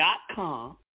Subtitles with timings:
[0.00, 0.76] Naturalsomega.com.
[0.76, 0.89] Hocus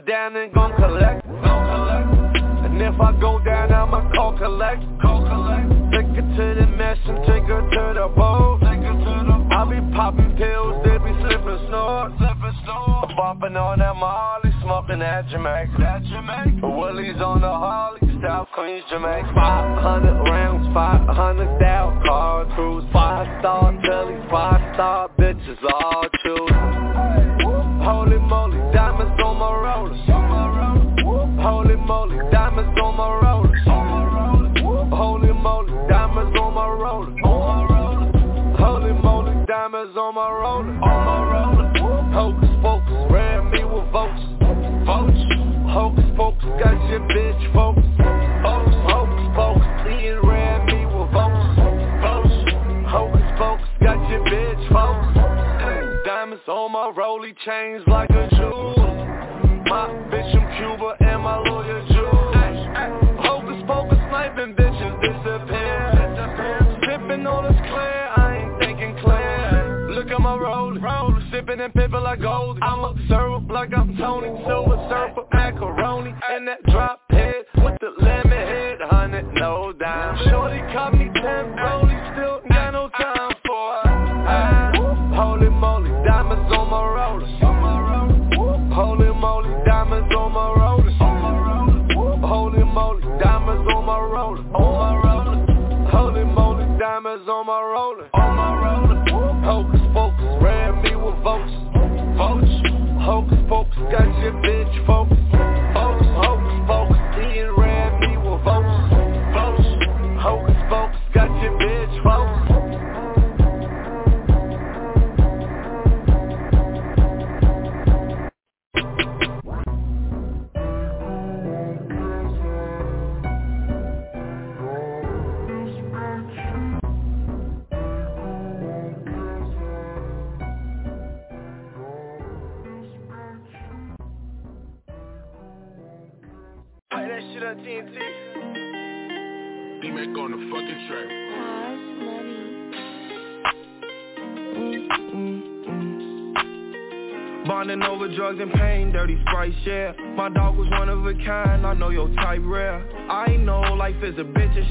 [0.00, 1.24] down and gon' collect.
[1.26, 4.82] And if I go down, I'ma call collect.
[5.92, 8.58] Take her to the mesh and take her to the bowl.
[8.62, 12.12] I be popping pills, they be slipping snort.
[13.16, 16.02] Bumping on that Molly, smoking that Jamaica.
[16.62, 19.30] Willie's on the Harley, South Queens, Jamaica.
[19.34, 22.84] 500 rounds, 500 down, car cruise.
[22.92, 27.39] Five star telly, five star bitches, all choose.
[27.82, 29.98] Holy moly, diamonds on my rollers.
[31.40, 33.58] Holy moly, diamonds on my rollers.
[34.92, 37.12] Holy moly, diamonds on my roller.
[38.58, 40.74] Holy moly, diamonds on my roller.
[42.12, 44.20] Hocus pocus, ran me with votes.
[44.86, 47.79] Hocus pocus, got your bitch focused.
[56.96, 58.74] Rolly chains like a jewel.
[59.66, 62.10] My bitch from Cuba and my lawyer Jew.
[63.22, 66.76] Hocus pocus, sniping bitches disappear.
[66.84, 69.88] Sipping on this clear, I ain't thinking clear.
[69.90, 72.58] Look at my roller, sipping and pippin' like gold.
[72.62, 77.92] I'm a syrup like I'm Tony, silver surfer, macaroni, and that drop head with the
[78.02, 80.18] lemon head, hundred no dime.
[80.28, 83.80] Shorty caught me ten rollies, still got no time for.
[83.86, 84.72] Ah,
[85.14, 85.89] Holy moly,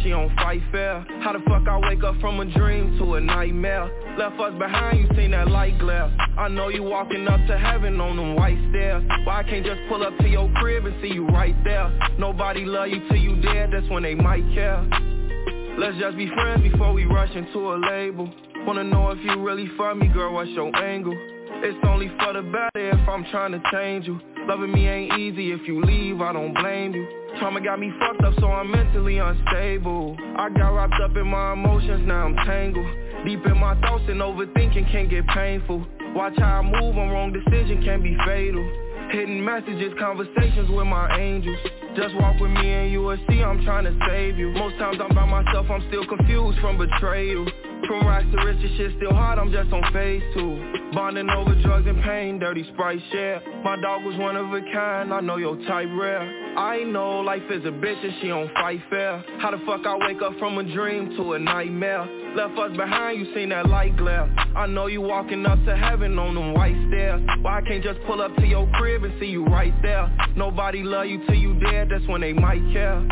[0.03, 1.05] she don't fight fair.
[1.21, 3.89] How the fuck I wake up from a dream to a nightmare?
[4.17, 6.13] Left us behind, you seen that light glare.
[6.37, 9.03] I know you walking up to heaven on them white stairs.
[9.25, 11.91] Why I can't just pull up to your crib and see you right there?
[12.17, 14.81] Nobody love you till you dead, that's when they might care.
[15.77, 18.29] Let's just be friends before we rush into a label.
[18.65, 21.17] Wanna know if you really for me, girl, what's your angle?
[21.61, 24.19] It's only for the better if I'm trying to change you.
[24.47, 27.05] Loving me ain't easy, if you leave, I don't blame you.
[27.37, 30.15] Trauma got me fucked up, so I'm mentally unstable.
[30.37, 32.87] I got wrapped up in my emotions, now I'm tangled.
[33.25, 35.85] Deep in my thoughts and overthinking can get painful.
[36.15, 38.63] Watch how I move on wrong decision can be fatal.
[39.11, 41.57] Hidden messages, conversations with my angels.
[41.95, 44.51] Just walk with me and you will see I'm trying to save you.
[44.51, 47.45] Most times I'm by myself, I'm still confused from betrayal.
[47.87, 51.85] From racks to riches, shit still hard, I'm just on phase two Bonding over drugs
[51.87, 53.41] and pain, dirty sprite share.
[53.63, 56.21] My dog was one of a kind, I know your type rare.
[56.57, 59.23] I know life is a bitch and she don't fight fair.
[59.39, 62.07] How the fuck I wake up from a dream to a nightmare?
[62.35, 64.33] Left us behind, you seen that light glare.
[64.55, 67.21] I know you walking up to heaven on them white stairs.
[67.41, 70.11] Why I can't just pull up to your crib and see you right there?
[70.35, 73.05] Nobody love you till you dead, that's when they might care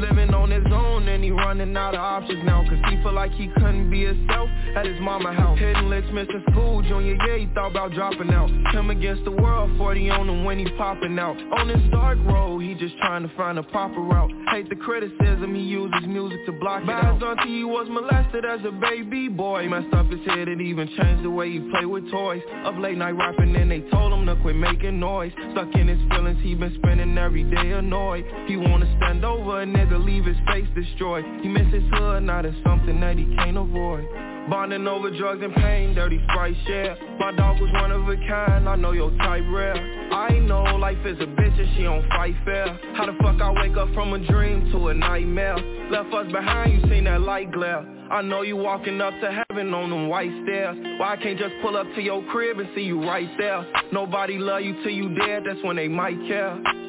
[0.00, 3.32] Living on his own and he running out of options now Cause he feel like
[3.32, 5.58] he couldn't be himself at his mama house.
[5.58, 8.50] Hidden licks missing school, junior yeah he thought about dropping out.
[8.74, 11.36] Him against the world, 40 on him when he popping out.
[11.58, 14.32] On this dark road, he just trying to find a proper route.
[14.50, 17.22] Hate the criticism, he uses music to block it out.
[17.22, 19.68] Auntie he was molested as a baby boy.
[19.68, 22.42] Messed up his head and even changed the way he play with toys.
[22.64, 25.32] Up late night rapping and they told him to quit making noise.
[25.52, 28.24] Stuck in his feelings, he been spending every day annoyed.
[28.46, 31.24] He wanna stand over a nigga leave his face destroyed.
[31.42, 34.06] He miss his hood, now that's something that he can't avoid.
[34.48, 38.68] Bonding over drugs and pain, dirty sprite share My dog was one of a kind,
[38.68, 39.74] I know your type rare.
[40.12, 42.78] I know life is a bitch and she don't fight fair.
[42.94, 45.56] How the fuck I wake up from a dream to a nightmare?
[45.90, 47.84] Left us behind, you seen that light glare.
[48.08, 50.76] I know you walking up to heaven on them white stairs.
[51.00, 53.66] Why I can't just pull up to your crib and see you right there?
[53.92, 56.85] Nobody love you till you dead, that's when they might care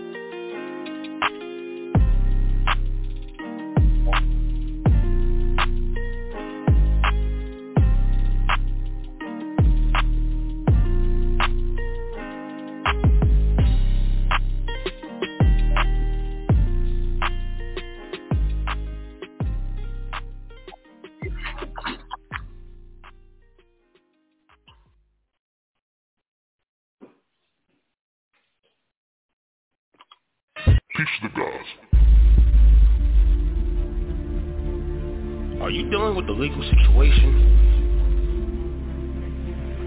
[36.27, 37.56] the legal situation?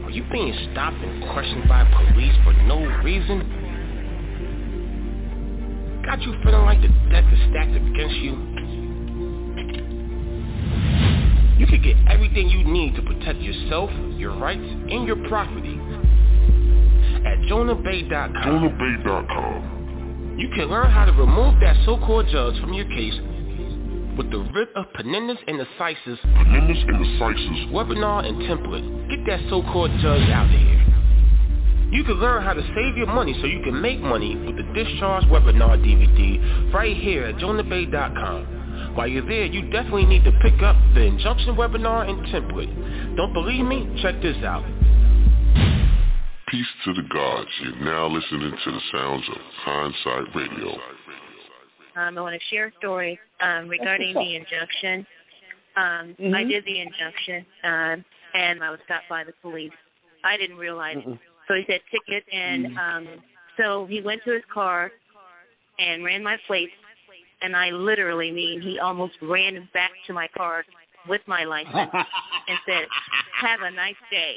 [0.04, 3.46] Are you being stopped and questioned by police for no reason?
[6.04, 8.32] Got you feeling like the deck is stacked against you?
[11.58, 15.78] You can get everything you need to protect yourself, your rights, and your property
[17.26, 18.32] at JonahBey.com.
[18.32, 20.36] JonahBey.com.
[20.38, 23.20] You can learn how to remove that so-called judge from your case
[24.16, 29.10] with the writ of Penendus and Assises, Penendus and Assises webinar and template.
[29.10, 30.80] Get that so-called judge out of here.
[31.92, 34.62] You can learn how to save your money so you can make money with the
[34.74, 38.94] Discharge Webinar DVD right here at JonahBey.com.
[38.94, 43.16] While you're there, you definitely need to pick up the injunction webinar and template.
[43.16, 44.00] Don't believe me?
[44.02, 44.64] Check this out.
[46.48, 47.50] Peace to the gods.
[47.62, 50.76] You're now listening to the sounds of Hindsight Radio.
[52.00, 55.06] Um, I want to share a story um, regarding the injunction.
[55.76, 56.34] Um, mm-hmm.
[56.34, 58.04] I did the injunction, um,
[58.34, 59.72] and I was stopped by the police.
[60.24, 61.12] I didn't realize mm-hmm.
[61.12, 61.18] it.
[61.46, 62.78] So he said ticket, and mm-hmm.
[62.78, 63.08] um,
[63.58, 64.90] so he went to his car
[65.78, 66.72] and ran my plates,
[67.42, 70.64] and I literally mean he almost ran back to my car
[71.08, 72.86] with my license and said,
[73.40, 74.36] "Have a nice day."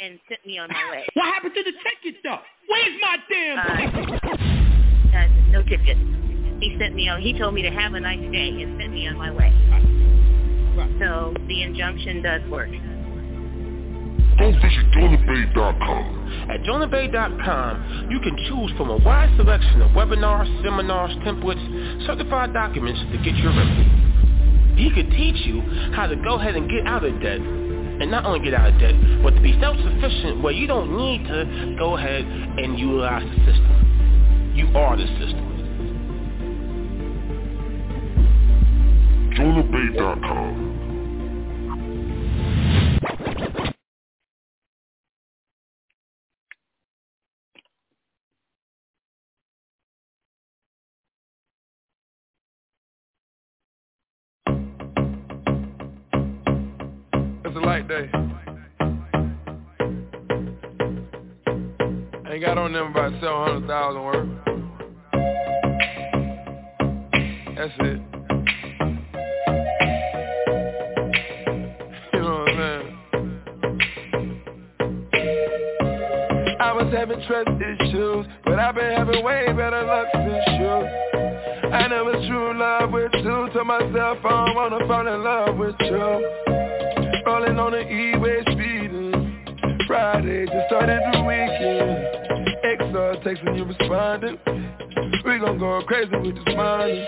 [0.00, 1.06] and sent me on my way.
[1.14, 2.40] What happened to the ticket, though?
[2.66, 4.36] Where's my damn uh,
[5.16, 5.96] uh, no ticket.
[6.64, 7.20] He sent me on.
[7.20, 9.52] He told me to have a nice day and sent me on my way.
[9.68, 9.84] Right.
[10.98, 12.70] So the injunction does work.
[14.38, 16.48] Go visit JonahBey.com.
[16.48, 23.00] At JonahBey.com, you can choose from a wide selection of webinars, seminars, templates, certified documents
[23.12, 24.80] to get your remedy.
[24.82, 25.60] He could teach you
[25.92, 28.80] how to go ahead and get out of debt and not only get out of
[28.80, 33.52] debt, but to be self-sufficient where you don't need to go ahead and utilize the
[33.52, 34.52] system.
[34.56, 35.43] You are the system.
[39.84, 40.80] Shade.com.
[57.44, 58.10] It's a light day.
[62.30, 64.30] Ain't got on them about 700,000 words.
[67.56, 68.03] That's it.
[77.26, 81.24] Trust issues, but I've been having way better luck since you.
[81.72, 83.48] I never true love with you.
[83.52, 87.22] Told myself I don't wanna fall in love with you.
[87.26, 89.14] Rolling on the E-way speeding.
[89.86, 92.24] Friday just started the weekend.
[92.64, 94.38] XR texting you responding.
[95.24, 97.06] We gon' go crazy with this money.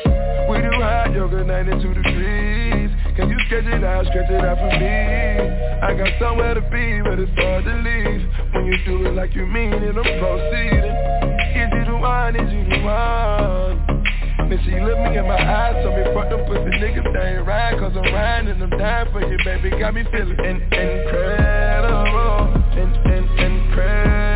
[0.48, 2.90] We do hot yoga 92 degrees.
[3.16, 5.36] Can you sketch it out, stretch it out for me?
[5.82, 8.55] I got somewhere to be, but it's hard to leave.
[8.66, 10.96] You do it like you mean it, I'm proceeding.
[11.54, 14.02] Is you the one, is you the one?
[14.50, 17.46] Then she looked me in my eyes, told me fuck them pussy niggas, they ain't
[17.46, 22.52] right Cause I'm riding and I'm dying for you, baby, got me feeling in- incredible,
[22.74, 24.26] in- in- incredible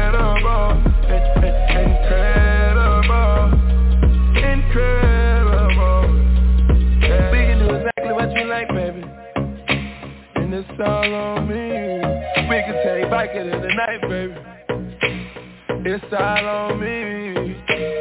[1.90, 3.52] incredible,
[4.36, 6.02] incredible.
[7.00, 7.30] Yeah.
[7.30, 9.04] We can do exactly what you like, baby.
[10.36, 11.69] And it's all on me.
[13.30, 14.34] Biking in the night, baby.
[15.86, 17.54] It's all on me.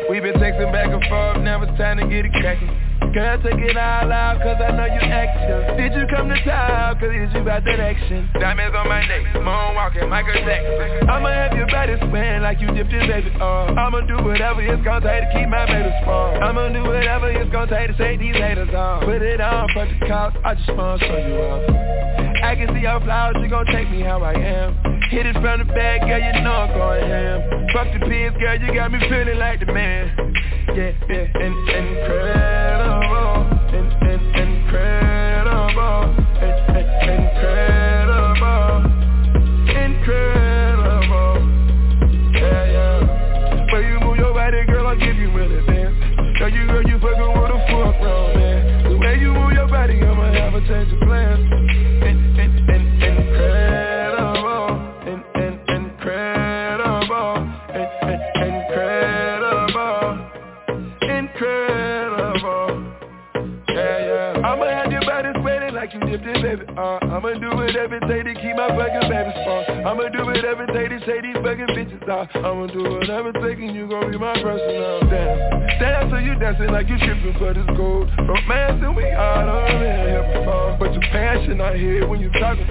[0.10, 2.70] We been texting back and forth, now it's time to get it cracking.
[3.14, 6.98] Girl, take it all out, cause I know you action Did you come to town,
[6.98, 8.30] cause it's you about that action?
[8.40, 11.10] Diamonds on my neck, moonwalking, Michael Jackson.
[11.10, 15.06] I'ma have your body swaying like you dipped in baby I'ma do whatever it's gonna
[15.06, 16.42] take to keep my baby strong.
[16.42, 19.06] I'ma do whatever it's gonna take to take these haters off.
[19.06, 21.70] Put it on for the cops, I just wanna show you off.
[22.42, 25.58] I can see your flowers, you gon' take me how I am Hit it from
[25.58, 27.42] the back, girl, you know I'm going ham.
[27.74, 30.12] Fuck the pins, girl, you got me feeling like the man.
[30.76, 33.42] Yeah, yeah, in- incredible.
[33.74, 36.14] In, in, incredible,
[36.46, 37.69] in, in, incredible,
[68.10, 69.86] take to keep my fucking baby strong.
[69.86, 72.26] I'ma do whatever it take to say these fucking bitches off.
[72.34, 75.78] I'ma do whatever and you gon' be my personal dance.
[75.78, 78.10] Dance till you dancing like you tripping for this gold.
[78.18, 80.26] Romancing we all done been here.
[80.80, 82.66] But your passion I hear when you talking.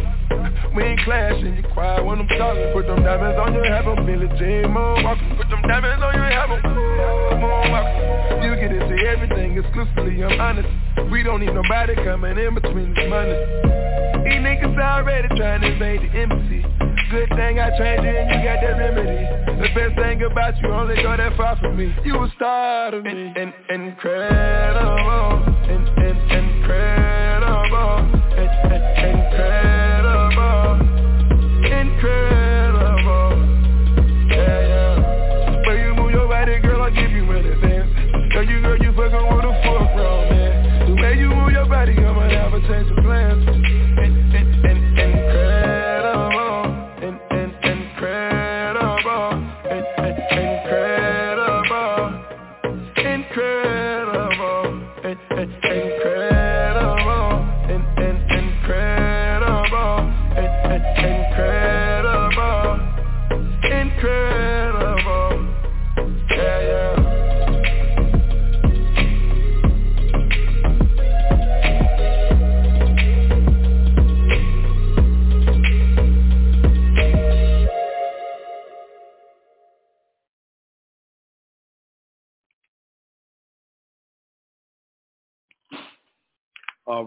[0.74, 2.72] We ain't clashing, you quiet when I'm talking.
[2.72, 5.38] Put them diamonds on your head, I'm Billie Jean moonwalking.
[5.38, 8.44] Put them diamonds on your head, I'm moonwalking.
[8.44, 10.68] You get into everything exclusively, I'm honest.
[11.10, 13.87] We don't need nobody coming in between this money.
[14.28, 16.60] These niggas already trying to invade the embassy.
[17.10, 19.24] Good thing I trained you and you got that remedy.
[19.62, 21.94] The best thing about you only go that far from me.
[22.04, 23.10] You a star to me.
[23.10, 28.04] In, in, incredible, in, in, incredible,
[28.36, 28.82] in, in,
[29.16, 30.97] incredible.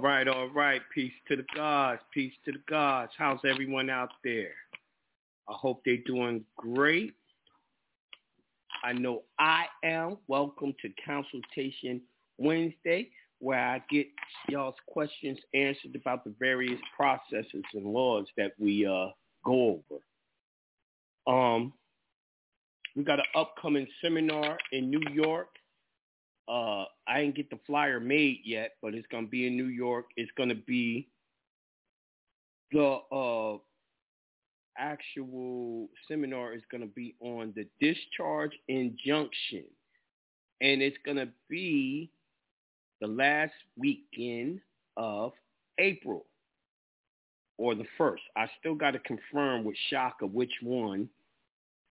[0.01, 0.81] Right, all right.
[0.93, 2.01] Peace to the gods.
[2.13, 3.11] Peace to the gods.
[3.17, 4.53] How's everyone out there?
[5.47, 7.13] I hope they're doing great.
[8.83, 10.17] I know I am.
[10.27, 12.01] Welcome to Consultation
[12.39, 14.07] Wednesday, where I get
[14.49, 19.09] y'all's questions answered about the various processes and laws that we uh,
[19.45, 19.81] go
[21.27, 21.37] over.
[21.37, 21.73] Um,
[22.95, 25.49] we got an upcoming seminar in New York
[26.47, 30.07] uh, I didn't get the flyer made yet, but it's gonna be in New York.
[30.17, 31.09] It's gonna be
[32.71, 33.57] the uh,
[34.77, 39.65] actual seminar is gonna be on the discharge injunction,
[40.61, 42.11] and it's gonna be
[43.01, 44.61] the last weekend
[44.97, 45.33] of
[45.79, 46.25] April.
[47.57, 48.23] or the first.
[48.37, 51.09] I still got to confirm with Shaka which one.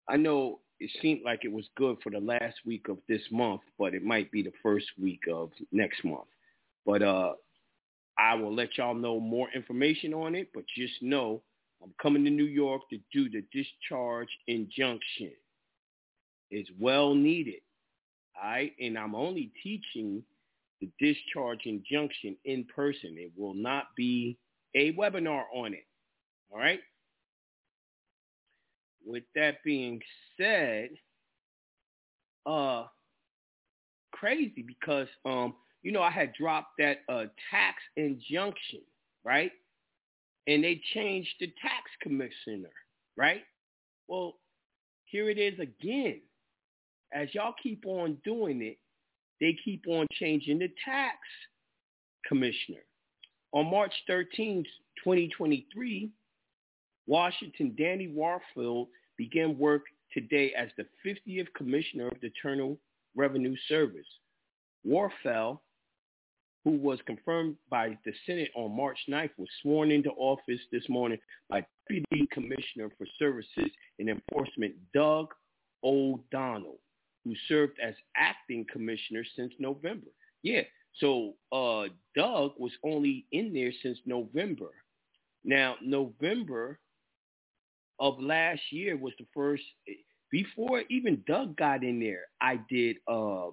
[0.08, 3.60] I know it seemed like it was good for the last week of this month,
[3.78, 6.28] but it might be the first week of next month.
[6.86, 7.34] But uh,
[8.18, 10.48] I will let y'all know more information on it.
[10.54, 11.42] But just know
[11.82, 15.32] I'm coming to New York to do the discharge injunction.
[16.50, 17.60] It's well needed.
[18.42, 20.22] All right, and I'm only teaching
[20.80, 23.16] the discharge injunction in person.
[23.18, 24.38] It will not be
[24.74, 25.84] a webinar on it.
[26.50, 26.80] All right.
[29.04, 30.00] With that being
[30.36, 30.90] said,
[32.46, 32.84] uh,
[34.12, 38.80] crazy because um, you know, I had dropped that uh tax injunction,
[39.24, 39.52] right?
[40.46, 42.70] And they changed the tax commissioner,
[43.16, 43.42] right?
[44.08, 44.36] Well,
[45.04, 46.20] here it is again.
[47.12, 48.78] As y'all keep on doing it,
[49.40, 51.16] they keep on changing the tax
[52.26, 52.84] commissioner.
[53.52, 54.64] On March 13,
[55.02, 56.10] 2023,
[57.06, 62.78] Washington Danny Werfel began work today as the 50th Commissioner of the Internal
[63.14, 64.06] Revenue Service.
[64.86, 65.60] Werfel,
[66.64, 71.18] who was confirmed by the Senate on March 9th, was sworn into office this morning
[71.48, 75.28] by Deputy Commissioner for Services and Enforcement Doug
[75.82, 76.78] O'Donnell,
[77.24, 80.08] who served as acting commissioner since November.
[80.42, 80.62] Yeah,
[80.98, 81.84] so uh,
[82.16, 84.70] Doug was only in there since November.
[85.44, 86.78] Now, November
[88.00, 89.62] of last year was the first,
[90.30, 93.48] before even Doug got in there, I did uh,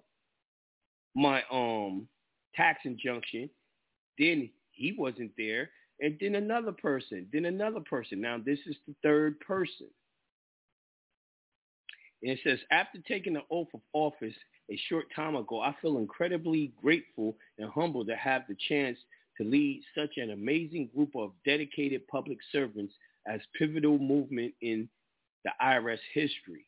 [1.16, 2.08] my um
[2.56, 3.50] tax injunction.
[4.18, 5.70] Then he wasn't there.
[6.00, 8.22] And then another person, then another person.
[8.22, 9.88] Now this is the third person.
[12.24, 14.34] And it says, after taking the oath of office
[14.72, 18.98] a short time ago, I feel incredibly grateful and humbled to have the chance
[19.38, 22.94] to lead such an amazing group of dedicated public servants
[23.28, 24.90] as pivotal movement in
[25.44, 26.68] the IRS history.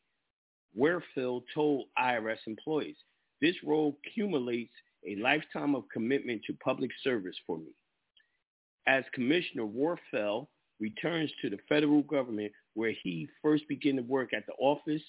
[0.78, 2.96] Werfel told IRS employees,
[3.40, 4.72] this role accumulates
[5.06, 7.72] a lifetime of commitment to public service for me.
[8.86, 10.46] As Commissioner Werfel
[10.78, 15.02] returns to the federal government where he first began to work at the Office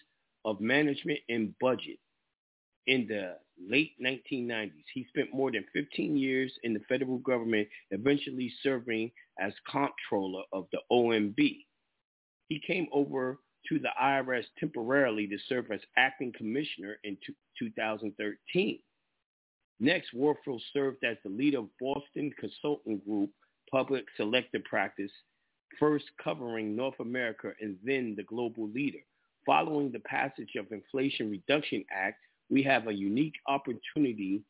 [0.46, 2.00] of Management and Budget
[2.88, 3.38] in the
[3.70, 4.72] late 1990s.
[4.94, 10.68] He spent more than 15 years in the federal government, eventually serving as comptroller of
[10.72, 11.66] the OMB.
[12.50, 17.18] He came over to the IRS temporarily to serve as acting commissioner in
[17.60, 18.80] 2013.
[19.80, 23.32] Next, Werfel served as the leader of Boston Consulting Group
[23.72, 25.12] Public Selective Practice,
[25.80, 29.00] first covering North America and then the global leader.
[29.46, 32.20] Following the passage of Inflation Reduction Act,
[32.52, 34.44] we have a unique opportunity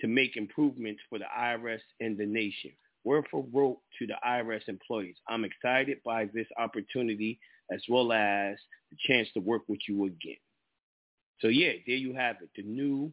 [0.00, 2.72] to make improvements for the IRS and the nation.
[3.06, 7.38] Werfel wrote to the IRS employees, I'm excited by this opportunity
[7.70, 8.56] as well as
[8.90, 10.36] the chance to work with you again.
[11.40, 13.12] So yeah, there you have it, the new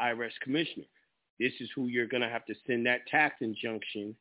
[0.00, 0.86] IRS commissioner.
[1.40, 4.14] This is who you're going to have to send that tax injunction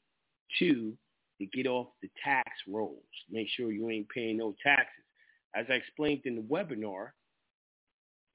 [0.59, 0.93] to
[1.39, 3.01] to get off the tax rolls.
[3.29, 5.03] Make sure you ain't paying no taxes.
[5.55, 7.09] As I explained in the webinar,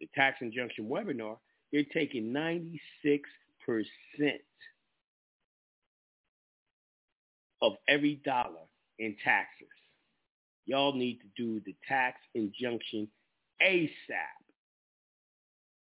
[0.01, 1.39] the tax injunction webinar,
[1.73, 2.79] they're taking 96%
[7.63, 8.67] of every dollar
[8.99, 9.69] in taxes.
[10.67, 13.09] Y'all need to do the tax injunction
[13.63, 13.89] ASAP.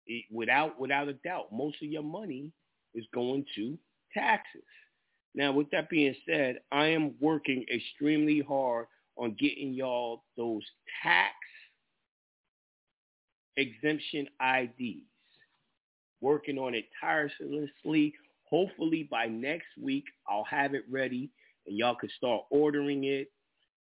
[0.07, 2.51] It, without without a doubt, most of your money
[2.95, 3.79] is going to
[4.15, 4.63] taxes.
[5.35, 8.87] Now, with that being said, I am working extremely hard
[9.17, 10.63] on getting y'all those
[11.03, 11.35] tax
[13.57, 15.07] exemption IDs.
[16.21, 18.15] Working on it tirelessly.
[18.49, 21.31] Hopefully by next week, I'll have it ready
[21.67, 23.31] and y'all can start ordering it.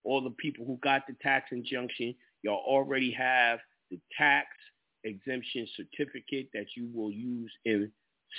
[0.03, 4.47] All the people who got the tax injunction, y'all already have the tax
[5.03, 7.91] exemption certificate that you will use in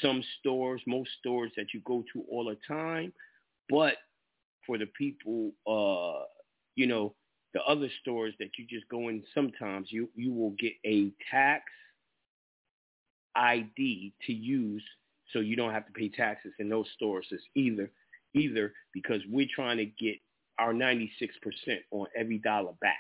[0.03, 3.13] some stores, most stores that you go to all the time.
[3.71, 3.95] But
[4.67, 6.25] for the people, uh,
[6.75, 7.15] you know,
[7.55, 11.65] the other stores that you just go in sometimes, you, you will get a tax
[13.35, 14.83] ID to use
[15.33, 17.91] so you don't have to pay taxes in those stores it's either,
[18.35, 20.17] either because we're trying to get
[20.59, 21.09] our 96%
[21.91, 22.97] on every dollar back.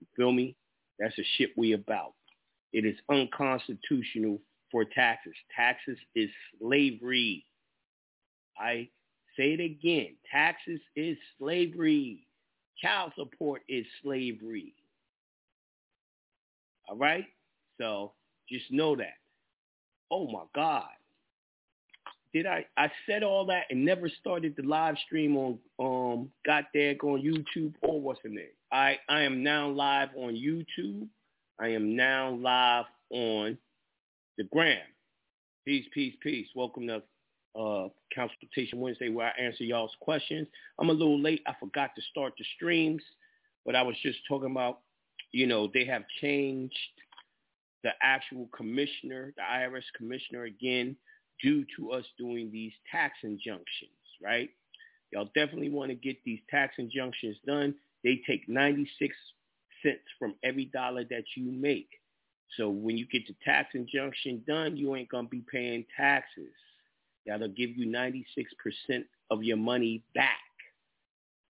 [0.00, 0.56] You feel me?
[0.98, 2.14] That's the shit we about.
[2.72, 5.34] It is unconstitutional for taxes.
[5.56, 7.44] Taxes is slavery.
[8.58, 8.88] I
[9.36, 10.16] say it again.
[10.30, 12.26] Taxes is slavery.
[12.80, 14.74] Child support is slavery.
[16.88, 17.26] All right?
[17.80, 18.12] So
[18.48, 19.14] just know that.
[20.10, 20.88] Oh my God.
[22.32, 22.66] did I?
[22.76, 27.22] I said all that and never started the live stream on um got there on
[27.22, 28.46] YouTube or what's in name?
[28.72, 31.06] I I am now live on YouTube.
[31.60, 33.56] I am now live on
[34.36, 34.78] the gram.
[35.64, 36.48] Peace, peace, peace.
[36.54, 37.02] Welcome to
[37.58, 40.46] uh, Consultation Wednesday where I answer y'all's questions.
[40.78, 41.42] I'm a little late.
[41.46, 43.02] I forgot to start the streams,
[43.64, 44.80] but I was just talking about,
[45.32, 46.76] you know, they have changed
[47.82, 50.96] the actual commissioner, the IRS commissioner again,
[51.42, 53.90] due to us doing these tax injunctions,
[54.22, 54.50] right?
[55.12, 57.74] Y'all definitely want to get these tax injunctions done.
[58.02, 59.14] They take 96
[59.82, 61.88] cents from every dollar that you make.
[62.56, 66.52] So when you get the tax injunction done, you ain't going to be paying taxes.
[67.26, 68.24] That'll give you 96%
[69.30, 70.38] of your money back.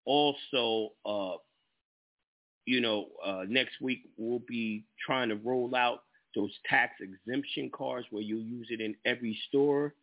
[0.05, 1.37] Also, uh,
[2.67, 6.03] you know, uh, next week we'll be trying to roll out
[6.35, 9.95] those tax exemption cards where you'll use it in every store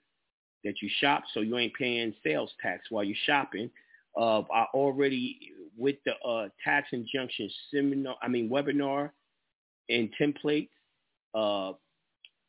[0.63, 3.69] that you shop, so you ain't paying sales tax while you're shopping.
[4.17, 9.11] Uh, I already with the uh, tax injunction seminar, I mean webinar
[9.87, 10.69] and templates,
[11.33, 11.73] uh,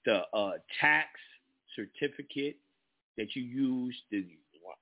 [0.05, 1.09] the uh, tax
[1.77, 2.57] certificate
[3.21, 4.25] that you use the,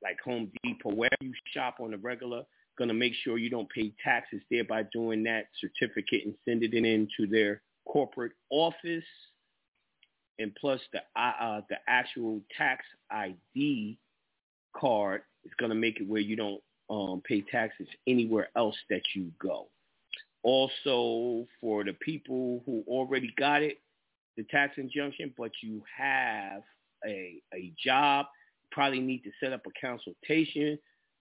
[0.02, 2.44] like Home Depot, where you shop on the regular,
[2.78, 6.72] gonna make sure you don't pay taxes there by doing that certificate and send it
[6.72, 9.04] in to their corporate office,
[10.38, 13.98] and plus the uh, the actual tax ID
[14.76, 19.02] card is going to make it where you don't um, pay taxes anywhere else that
[19.14, 19.66] you go.
[20.44, 23.78] Also, for the people who already got it,
[24.36, 26.62] the tax injunction, but you have
[27.84, 28.26] job,
[28.70, 30.78] probably need to set up a consultation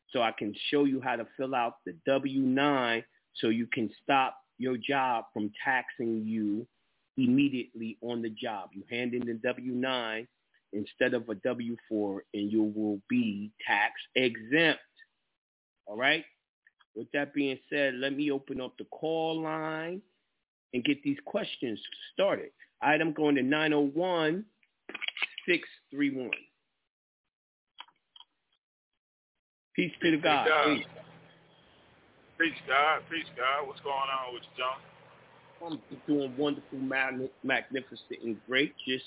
[0.10, 3.04] so I can show you how to fill out the W-9
[3.36, 6.66] so you can stop your job from taxing you
[7.18, 8.70] immediately on the job.
[8.74, 10.28] You hand in the W-9
[10.74, 14.80] instead of a W-4 and you will be tax exempt.
[15.86, 16.24] All right?
[16.96, 20.02] With that being said, let me open up the call line
[20.74, 21.80] and get these questions
[22.14, 22.50] started.
[22.82, 24.46] I'm going to 901
[29.78, 30.02] 631.
[30.02, 30.48] be to the God.
[30.66, 30.86] Peace.
[32.40, 33.02] Peace, God.
[33.10, 33.68] Peace, God.
[33.68, 34.78] What's going on with you, John?
[35.62, 36.78] I'm doing wonderful,
[37.44, 38.74] magnificent, and great.
[38.88, 39.06] Just,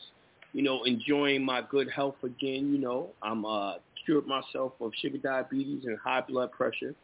[0.53, 2.75] you know, enjoying my good health again.
[2.75, 6.95] You know, I'm uh, cured myself of sugar diabetes and high blood pressure.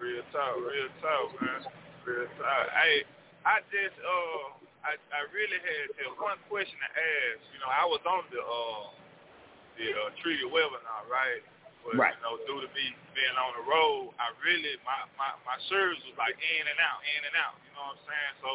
[0.00, 1.62] Real talk, real talk, man.
[2.06, 2.66] Real talk.
[2.74, 3.02] Hey,
[3.46, 7.42] I just, uh, I, I really had one question to ask.
[7.54, 9.07] You know, I was on the, uh,
[9.78, 11.40] the uh, treaty webinar, right?
[11.86, 12.12] But right.
[12.18, 16.02] you know, due to me being on the road, I really my my my service
[16.04, 17.56] was like in and out, in and out.
[17.62, 18.34] You know what I'm saying?
[18.42, 18.50] So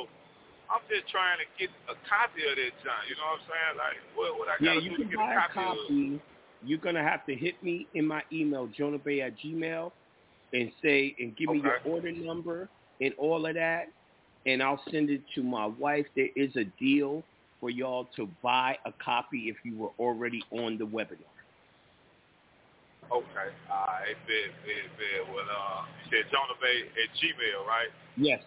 [0.69, 3.01] I'm just trying to get a copy of that, John.
[3.07, 3.73] You know what I'm saying?
[3.79, 6.21] Like, what what I got to yeah, do to get a copy, copy of?
[6.63, 9.91] You're gonna have to hit me in my email, jonahbey at gmail,
[10.53, 11.57] and say and give okay.
[11.57, 12.69] me your order number
[13.01, 13.87] and all of that,
[14.45, 16.05] and I'll send it to my wife.
[16.15, 17.23] There is a deal
[17.63, 21.31] for y'all to buy a copy if you were already on the webinar.
[23.09, 23.47] Okay.
[23.71, 24.17] All right.
[24.27, 25.33] Bad, bad, bad.
[25.33, 27.87] Well, uh, you said Jonah Bey at Gmail, right?
[28.17, 28.41] Yes.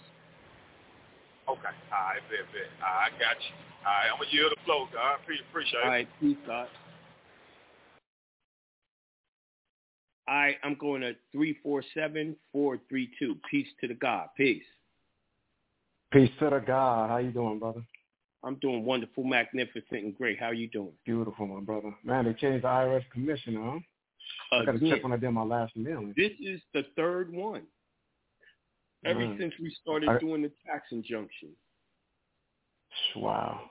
[1.49, 1.75] Okay.
[1.91, 2.21] All right.
[2.29, 2.69] Bad, bad.
[2.85, 3.57] All right, I got you.
[3.87, 4.13] All right.
[4.13, 5.17] I'm going to yield the flow, God.
[5.49, 5.83] Appreciate it.
[5.83, 6.09] All right.
[6.21, 6.69] Peace, God.
[10.29, 10.57] All right.
[10.63, 12.37] I'm going to 347-432.
[13.51, 14.29] Peace to the God.
[14.37, 14.63] Peace.
[16.13, 17.09] Peace to the God.
[17.09, 17.81] How you doing, brother?
[18.47, 20.39] I'm doing wonderful, magnificent, and great.
[20.39, 20.93] How are you doing?
[21.05, 21.93] Beautiful, my brother.
[22.05, 23.79] Man, they changed the IRS commissioner, huh?
[24.57, 26.15] I got to check when I did my last mailing.
[26.17, 27.63] This is the third one.
[29.05, 29.39] Ever mm.
[29.39, 31.49] since we started I, doing the tax injunction.
[33.17, 33.63] Wow.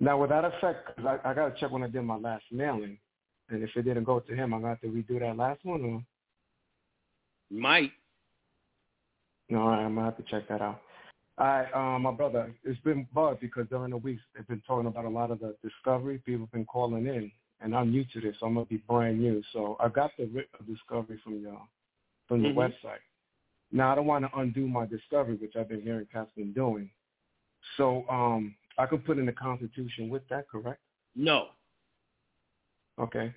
[0.00, 2.44] Now, with that effect, cause I, I got to check when I did my last
[2.52, 2.98] mailing.
[3.48, 5.82] And if it didn't go to him, I'm gonna have to redo that last one
[5.82, 6.02] or?
[7.50, 7.92] Might.
[9.48, 10.80] No, I'm going to have to check that out.
[11.40, 15.06] Right, um, my brother, it's been bugged because during the weeks they've been talking about
[15.06, 16.18] a lot of the discovery.
[16.18, 19.20] People have been calling in and I'm new to this, so I'm gonna be brand
[19.20, 19.42] new.
[19.54, 21.68] So I got the writ of discovery from y'all
[22.28, 22.58] from the mm-hmm.
[22.58, 23.00] website.
[23.72, 26.90] Now I don't want to undo my discovery, which I've been hearing Pat's been doing.
[27.78, 30.80] So um, I could put in the Constitution with that, correct?
[31.16, 31.48] No.
[32.98, 33.34] Okay.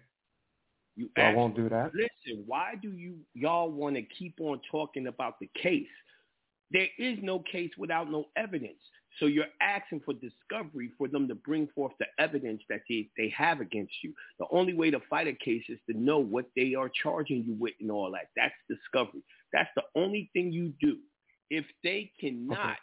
[0.95, 1.91] You so I won't do that.
[1.95, 5.87] Listen, why do you y'all want to keep on talking about the case?
[6.73, 8.79] There is no case without no evidence.
[9.19, 13.29] So you're asking for discovery for them to bring forth the evidence that they, they
[13.37, 14.11] have against you.
[14.39, 17.55] The only way to fight a case is to know what they are charging you
[17.59, 18.29] with and all that.
[18.35, 19.23] That's discovery.
[19.51, 20.97] That's the only thing you do.
[21.51, 22.75] If they cannot okay.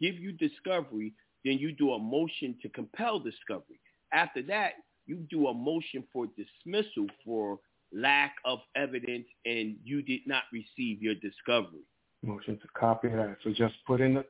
[0.00, 1.12] give you discovery,
[1.44, 3.78] then you do a motion to compel discovery.
[4.12, 4.72] After that,
[5.06, 7.58] you do a motion for dismissal for
[7.92, 11.84] lack of evidence and you did not receive your discovery.
[12.24, 13.36] Motion to copy that.
[13.44, 14.24] So just put in the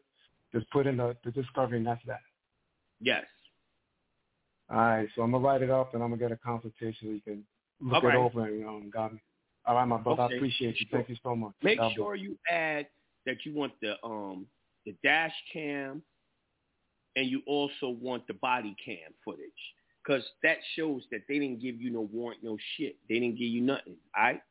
[0.52, 2.20] just put in the, the discovery and that's that.
[3.00, 3.24] Yes.
[4.70, 7.08] All right, so I'm gonna write it up and I'm gonna get a consultation so
[7.08, 7.44] you can
[7.80, 8.18] look All it right.
[8.18, 9.20] over and um, got me.
[9.66, 10.86] All right, my brother, Okay, I appreciate you.
[10.90, 10.98] sure.
[10.98, 11.52] Thank you so much.
[11.62, 12.86] Make God sure you add
[13.26, 14.46] that you want the um
[14.86, 16.02] the dash cam
[17.16, 19.50] and you also want the body cam footage
[20.04, 22.96] because that shows that they didn't give you no warrant, no shit.
[23.08, 23.96] They didn't give you nothing.
[24.16, 24.42] All right,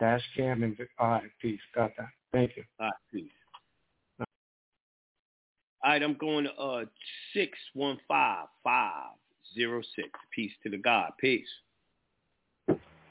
[0.00, 1.60] Dash cam and all right, peace.
[1.74, 2.08] Got that.
[2.32, 2.64] Thank you.
[2.80, 3.30] all right, please.
[5.82, 6.84] All right, I'm going to uh
[7.34, 9.12] six one five five
[9.54, 10.08] zero six.
[10.34, 11.12] Peace to the God.
[11.18, 11.46] Peace.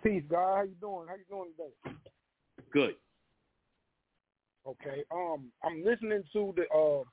[0.04, 0.56] Peace, God.
[0.56, 1.08] How you doing?
[1.08, 1.96] How you doing today?
[2.72, 2.96] Good.
[4.68, 5.04] Okay.
[5.12, 7.04] Um, I'm listening to the uh,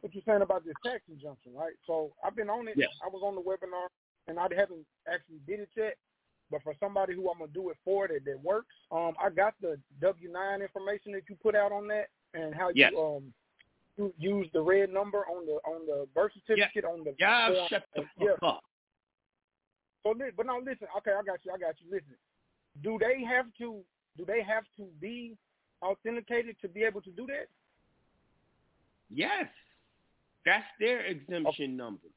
[0.00, 1.74] what you're saying about this tax injunction, right?
[1.86, 2.74] So I've been on it.
[2.76, 2.90] Yes.
[3.04, 3.86] I was on the webinar,
[4.26, 5.96] and I haven't actually did it yet.
[6.52, 9.54] But for somebody who I'm gonna do it for that that works, um, I got
[9.60, 12.92] the W-9 information that you put out on that, and how Yes.
[12.92, 13.34] you um
[13.98, 17.68] you use the red number on the on the birth certificate on the Yeah, form.
[17.68, 18.32] shut the yeah.
[18.42, 18.62] up.
[20.04, 20.88] So, but now listen.
[20.98, 21.52] Okay, I got you.
[21.52, 21.90] I got you.
[21.90, 22.16] Listen.
[22.82, 23.82] Do they have to?
[24.18, 25.36] Do they have to be
[25.82, 27.48] authenticated to be able to do that?
[29.10, 29.46] Yes.
[30.44, 32.08] That's their exemption number.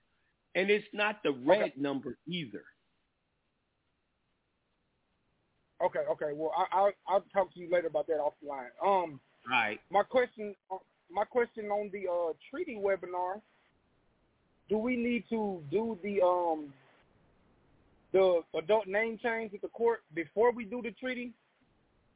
[0.56, 2.64] And it's not the red number either.
[5.86, 6.00] Okay.
[6.12, 6.32] Okay.
[6.34, 8.70] Well, I, I'll I'll talk to you later about that offline.
[8.86, 9.80] Um, Right.
[9.92, 10.56] my question.
[11.12, 13.40] My question on the uh, treaty webinar.
[14.70, 16.74] Do we need to do the um
[18.12, 21.32] the adult name change with the court before we do the treaty?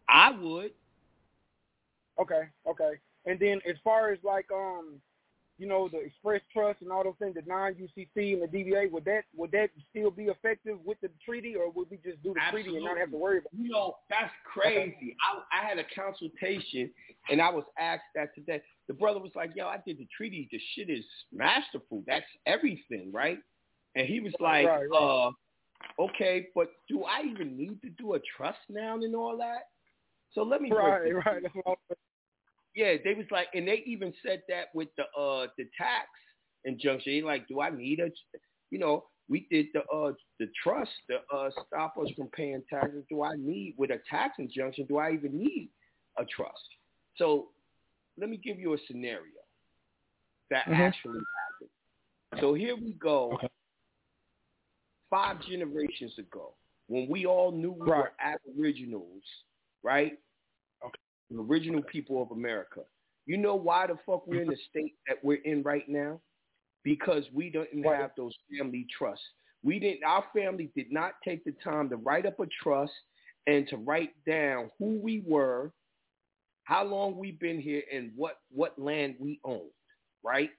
[0.07, 0.71] I would.
[2.19, 2.93] Okay, okay.
[3.27, 4.95] And then as far as like um,
[5.59, 8.89] you know, the express trust and all those things, the non UCC and the DBA,
[8.91, 12.33] would that would that still be effective with the treaty, or would we just do
[12.33, 13.49] the treaty and not have to worry about?
[13.51, 15.17] You know, that's crazy.
[15.21, 16.89] I, I had a consultation
[17.29, 18.61] and I was asked that today.
[18.87, 20.47] The brother was like, yo, I did the treaty.
[20.49, 22.03] The shit is masterful.
[22.07, 23.39] That's everything, right?
[23.95, 25.31] And he was like, Right, right.
[25.99, 29.67] uh, okay, but do I even need to do a trust now and all that?
[30.33, 31.43] So let me Right, right.
[32.75, 35.47] That's what I'm Yeah, they was like, and they even said that with the uh
[35.57, 36.07] the tax
[36.65, 37.13] injunction.
[37.13, 38.09] They like, do I need a,
[38.71, 43.03] you know, we did the uh the trust to uh stop us from paying taxes.
[43.09, 44.85] Do I need with a tax injunction?
[44.87, 45.69] Do I even need
[46.17, 46.59] a trust?
[47.17, 47.49] So
[48.19, 49.39] let me give you a scenario
[50.49, 50.73] that Mhm.
[50.79, 52.41] actually happened.
[52.41, 53.39] So here we go.
[55.09, 56.53] Five generations ago,
[56.87, 59.23] when we all knew we were aboriginals,
[59.81, 60.19] right?
[61.29, 62.81] The original people of America.
[63.25, 66.19] You know why the fuck we're in the state that we're in right now?
[66.83, 69.23] Because we didn't have those family trusts.
[69.63, 70.03] We didn't.
[70.03, 72.93] Our family did not take the time to write up a trust
[73.47, 75.71] and to write down who we were,
[76.63, 79.71] how long we've been here, and what what land we owned.
[80.23, 80.51] Right.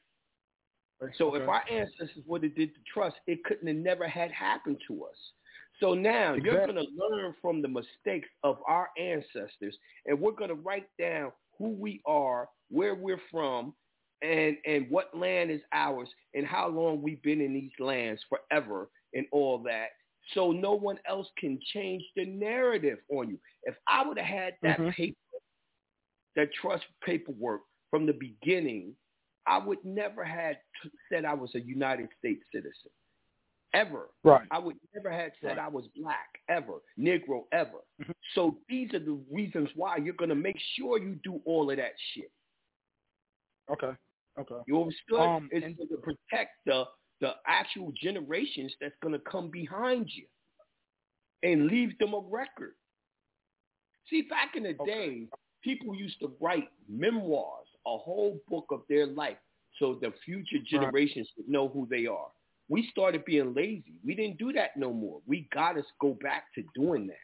[1.16, 4.76] So if our ancestors would have did the trust, it couldn't have never had happened
[4.86, 5.16] to us.
[5.80, 10.50] So now you're going to learn from the mistakes of our ancestors, and we're going
[10.50, 13.74] to write down who we are, where we're from,
[14.22, 18.90] and and what land is ours, and how long we've been in these lands forever,
[19.14, 19.88] and all that.
[20.34, 23.40] So no one else can change the narrative on you.
[23.64, 24.92] If I would have had that Mhm.
[24.94, 25.16] paper,
[26.36, 28.96] that trust paperwork from the beginning,
[29.46, 32.90] I would never had t- said I was a United States citizen.
[33.72, 34.08] Ever.
[34.24, 34.48] Right.
[34.50, 35.58] I would never had said Right.
[35.58, 37.78] I was black, ever, Negro, ever.
[38.34, 41.76] So these are the reasons why you're going to make sure you do all of
[41.76, 42.32] that shit.
[43.70, 43.92] Okay.
[44.38, 44.54] Okay.
[44.66, 45.20] You understood?
[45.20, 46.84] Um, it's and- to protect the
[47.20, 50.24] the actual generations that's going to come behind you
[51.42, 52.74] and leave them a record.
[54.08, 55.26] See, back in the day,
[55.62, 59.36] people used to write memoirs, a whole book of their life,
[59.78, 62.28] so the future generations would know who they are.
[62.70, 63.98] We started being lazy.
[64.04, 65.20] We didn't do that no more.
[65.26, 67.16] We got to go back to doing that.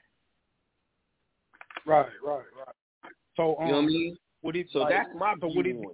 [1.87, 2.07] Right.
[2.23, 2.43] Right.
[2.59, 3.13] Right.
[3.37, 4.17] So um, You know what I mean?
[4.43, 5.89] Would it So like, that's my so would it be,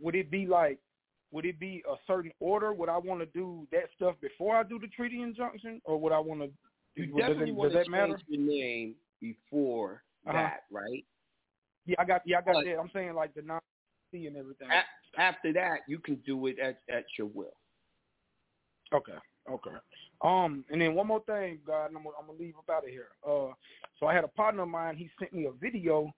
[0.00, 0.78] would it be like
[1.32, 2.72] would it be a certain order?
[2.72, 6.12] Would I want to do that stuff before I do the treaty injunction, or would
[6.12, 6.50] I want to?
[6.94, 8.22] You does, definitely it, want does to that change matter?
[8.28, 10.32] your name before Uh-huh.
[10.38, 11.04] that, right?
[11.84, 12.22] Yeah, I got.
[12.24, 12.78] Yeah, I got But- that.
[12.78, 13.60] I'm saying like the non
[14.12, 14.68] and everything.
[14.70, 17.52] A- after that, you can do it at, at your will.
[18.92, 19.12] Okay.
[19.50, 19.76] Okay.
[20.22, 22.84] Um, and then one more thing, God, and I'm, gonna- I'm gonna leave up out
[22.84, 23.08] of here.
[23.26, 23.52] Uh,
[24.00, 24.96] so I had a partner of mine.
[24.96, 26.12] He sent me a video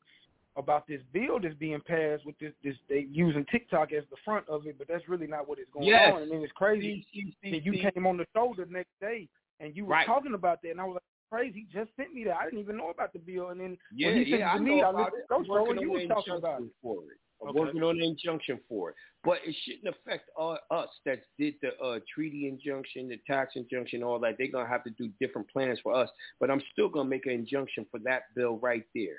[0.57, 4.49] about this bill that's being passed with this this they using TikTok as the front
[4.49, 6.13] of it, but that's really not what is going Yes.
[6.15, 6.23] on.
[6.23, 7.07] And then it's crazy.
[7.13, 7.91] See, see, see, that you see.
[7.95, 9.29] came on the show the next day
[9.61, 10.07] and you were Right.
[10.07, 11.67] talking about that, and I was like, crazy.
[11.71, 12.37] He just sent me that.
[12.37, 14.55] I didn't even know about the bill, and then Yeah, when he sent yeah, it
[14.55, 16.71] I to me, I listened to the show, and you were talking about it.
[16.83, 17.19] for it.
[17.41, 17.61] I'm Okay.
[17.61, 21.79] working on an injunction for it, but it shouldn't affect all, us that did the
[21.81, 24.37] uh, treaty injunction, the tax injunction, all that.
[24.39, 27.33] They're gonna have to do different plans for us, but I'm still gonna make an
[27.33, 29.19] injunction for that bill right there,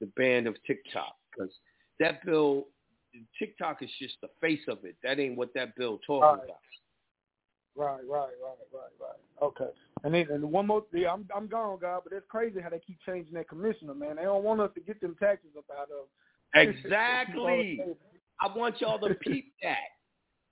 [0.00, 1.52] the ban of TikTok, because
[1.98, 2.68] that bill,
[3.38, 4.96] TikTok is just the face of it.
[5.02, 6.44] That ain't what that bill talking Right.
[6.44, 6.58] about.
[7.74, 9.18] Right, right, right, right, right.
[9.40, 9.70] Okay.
[10.04, 12.80] And then and one more thing, I'm I'm gone, God, but it's crazy how they
[12.80, 14.16] keep changing that commissioner, man.
[14.16, 16.06] They don't want us to get them taxes up out of.
[16.54, 17.80] Exactly.
[18.40, 19.76] I want y'all to peep that.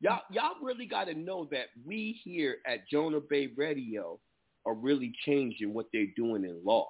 [0.00, 4.18] Y'all, y'all really got to know that we here at Jonah Bey Radio
[4.64, 6.88] are really changing what they're doing in law.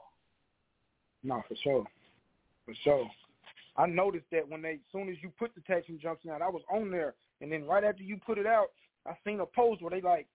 [1.23, 1.85] No, for sure,
[2.65, 3.11] for sure.
[3.77, 6.49] I noticed that when they, as soon as you put the tax injunction out, I
[6.49, 8.69] was on there, and then right after you put it out,
[9.07, 10.27] I seen a post where they like,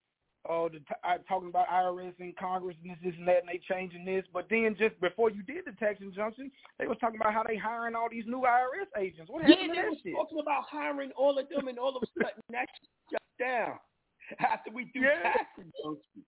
[0.48, 3.48] oh, the t- I, talking about IRS and Congress and this, this and that, and
[3.48, 4.24] they changing this.
[4.32, 7.56] But then just before you did the tax injunction, they was talking about how they
[7.56, 9.30] hiring all these new IRS agents.
[9.30, 10.14] What Yeah, happened they to that was shit?
[10.14, 12.66] talking about hiring all of them, and all of a sudden that
[13.10, 13.78] shut down
[14.40, 15.22] after we do Yeah.
[15.22, 16.22] tax injunction.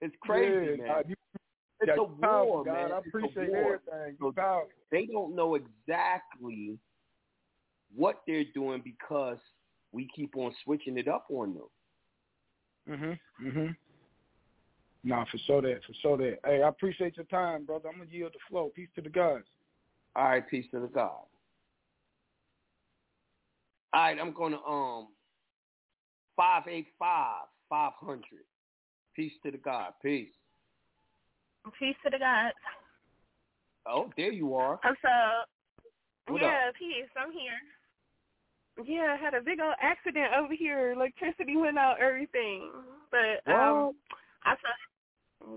[0.00, 1.02] It's crazy, Yeah, man.
[1.08, 1.16] You-
[1.80, 2.72] it's yeah, a war, God.
[2.72, 2.92] man.
[2.92, 4.16] I appreciate everything.
[4.18, 4.32] So
[4.90, 6.78] they don't know exactly
[7.94, 9.36] what they're doing because
[9.92, 11.66] we keep on switching it up on them.
[12.88, 13.18] Mhm.
[13.40, 13.76] Mhm.
[15.04, 16.40] Nah, for sure that, for sure that.
[16.44, 17.88] Hey, I appreciate your time, brother.
[17.88, 18.70] I'm gonna yield the flow.
[18.70, 19.48] Peace to the gods.
[20.14, 21.26] All right, peace to the God.
[23.92, 25.08] All right, I'm gonna um
[26.36, 28.44] five eight five five hundred.
[29.14, 29.94] Peace to the God.
[30.02, 30.32] Peace.
[31.78, 32.56] Peace to the gods.
[33.86, 34.80] Oh, there you are.
[34.82, 37.08] I'm so What yeah, peace.
[37.16, 37.52] I'm here.
[38.84, 40.92] Yeah, I had a big old accident over here.
[40.92, 42.70] Electricity went out, everything.
[43.10, 43.94] But um,
[44.44, 44.92] I saw.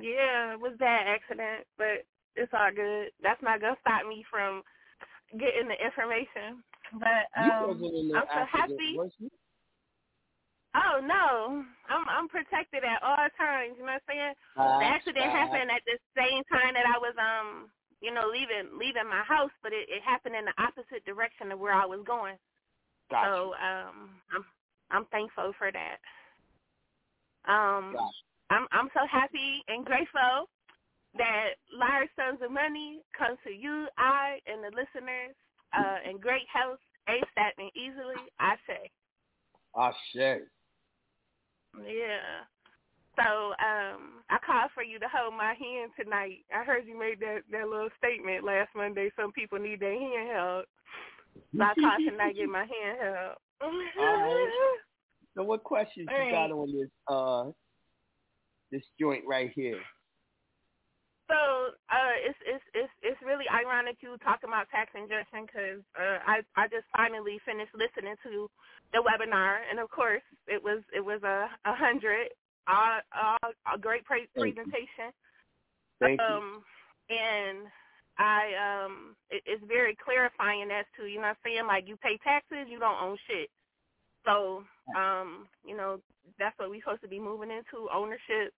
[0.01, 2.05] Yeah, it was bad accident, but
[2.35, 3.11] it's all good.
[3.23, 4.63] That's not gonna stop me from
[5.39, 6.63] getting the information.
[6.93, 7.81] But um,
[8.15, 8.97] I'm so happy.
[10.75, 13.75] Oh no, I'm I'm protected at all times.
[13.79, 14.33] You know what I'm saying?
[14.79, 15.37] the Facts, accident facts.
[15.53, 19.53] happened at the same time that I was um you know leaving leaving my house,
[19.63, 22.37] but it, it happened in the opposite direction of where I was going.
[23.09, 23.27] Gotcha.
[23.29, 24.45] So um I'm
[24.91, 25.97] I'm thankful for that.
[27.47, 27.95] Um
[28.49, 30.49] I'm I'm so happy and grateful
[31.17, 35.35] that Large Sons of Money comes to you, I and the listeners
[35.73, 38.89] uh in great health, ASAP and easily, I say.
[39.77, 40.41] Ashe.
[41.85, 42.45] Yeah.
[43.17, 46.45] So um I called for you to hold my hand tonight.
[46.55, 49.11] I heard you made that that little statement last Monday.
[49.15, 50.65] Some people need their hand held.
[51.57, 53.37] Called tonight to get my hand held.
[53.61, 54.49] right.
[55.37, 57.45] So what questions you got on this uh
[58.71, 59.79] this joint right here?
[61.29, 61.37] So
[61.93, 66.41] uh, it's it's it's it's really ironic you talking about tax injunction because uh, I
[66.57, 68.49] I just finally finished listening to
[68.91, 72.33] the webinar and of course it was it was a a hundred
[72.65, 74.65] all, all a great pre- Thank you.
[74.65, 75.13] presentation.
[76.01, 76.25] Thank you.
[76.25, 76.63] um,
[77.09, 77.69] and
[78.19, 81.97] I um, it, it's very clarifying as to you know what I'm saying like you
[81.97, 83.49] pay taxes, you don't own shit.
[84.25, 84.63] So
[84.95, 86.01] um, you know
[86.37, 88.53] that's what we're supposed to be moving into ownership.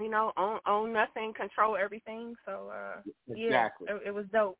[0.00, 2.34] You know, own own nothing, control everything.
[2.46, 3.88] So uh, Exactly.
[3.88, 4.58] yeah, it, it was dope.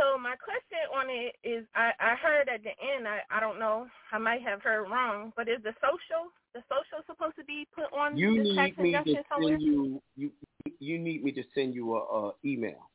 [0.00, 3.58] So my question on it is, I, I heard at the end, I, I don't
[3.58, 7.66] know, I might have heard wrong, but is the social the social supposed to be
[7.74, 9.56] put on You this tax need me to somewhere?
[9.56, 10.30] send you you
[10.80, 12.90] you need me to send you a, a email.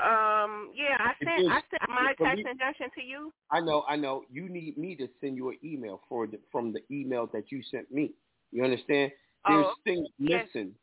[0.00, 3.32] Um, yeah, I sent I sent my tax injunction to you.
[3.50, 4.22] I know, I know.
[4.30, 7.62] You need me to send you an email for the, from the email that you
[7.70, 8.12] sent me.
[8.52, 9.10] You understand?
[9.46, 10.46] There's Oh, things yes.
[10.54, 10.74] missing.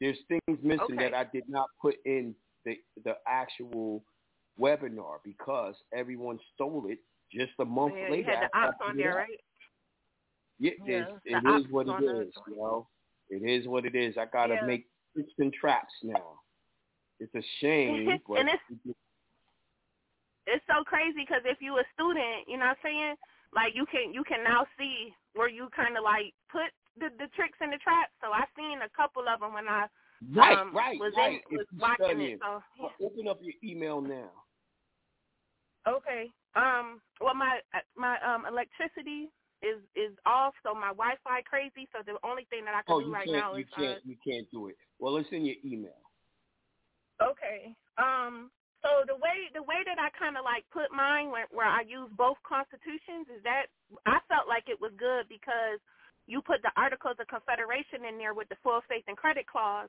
[0.00, 0.96] There's things missing Okay.
[0.98, 2.34] that I did not put in
[2.64, 4.04] the the actual
[4.58, 6.98] webinar because everyone stole it
[7.32, 8.30] just a month Yeah, later.
[8.30, 9.40] you had the ops on there, right?
[10.58, 11.04] Yeah, Yeah,
[11.46, 12.86] ops is what it is, you know.
[13.28, 14.16] It is what it is.
[14.16, 14.66] I gotta Yeah.
[14.66, 16.40] make tricks and traps now.
[17.24, 18.96] It's a shame, And it's-
[20.46, 23.14] It's so crazy because if you a student, you know what I'm saying?
[23.54, 26.68] Like you can you can now see where you kind of like put
[27.00, 28.12] the the tricks and the traps.
[28.20, 29.88] So I seen a couple of them when I
[30.36, 31.40] right, um, right, was right.
[31.48, 32.40] in was watching it.
[32.44, 33.06] So yeah.
[33.06, 34.28] open up your email now.
[35.88, 36.28] Okay.
[36.56, 37.00] Um.
[37.20, 37.60] Well, my
[37.96, 41.88] my um electricity is is off, so my Wi-Fi crazy.
[41.92, 44.00] So the only thing that I can Oh, do right now is you can't, uh,
[44.04, 44.76] you can't do it.
[44.98, 46.03] Well, it's in your email.
[47.22, 47.74] Okay.
[47.98, 48.50] Um.
[48.82, 51.80] So the way the way that I kind of like put mine where, where I
[51.88, 53.72] use both constitutions is that
[54.04, 55.80] I felt like it was good because
[56.26, 59.88] you put the Articles of Confederation in there with the full faith and credit clause,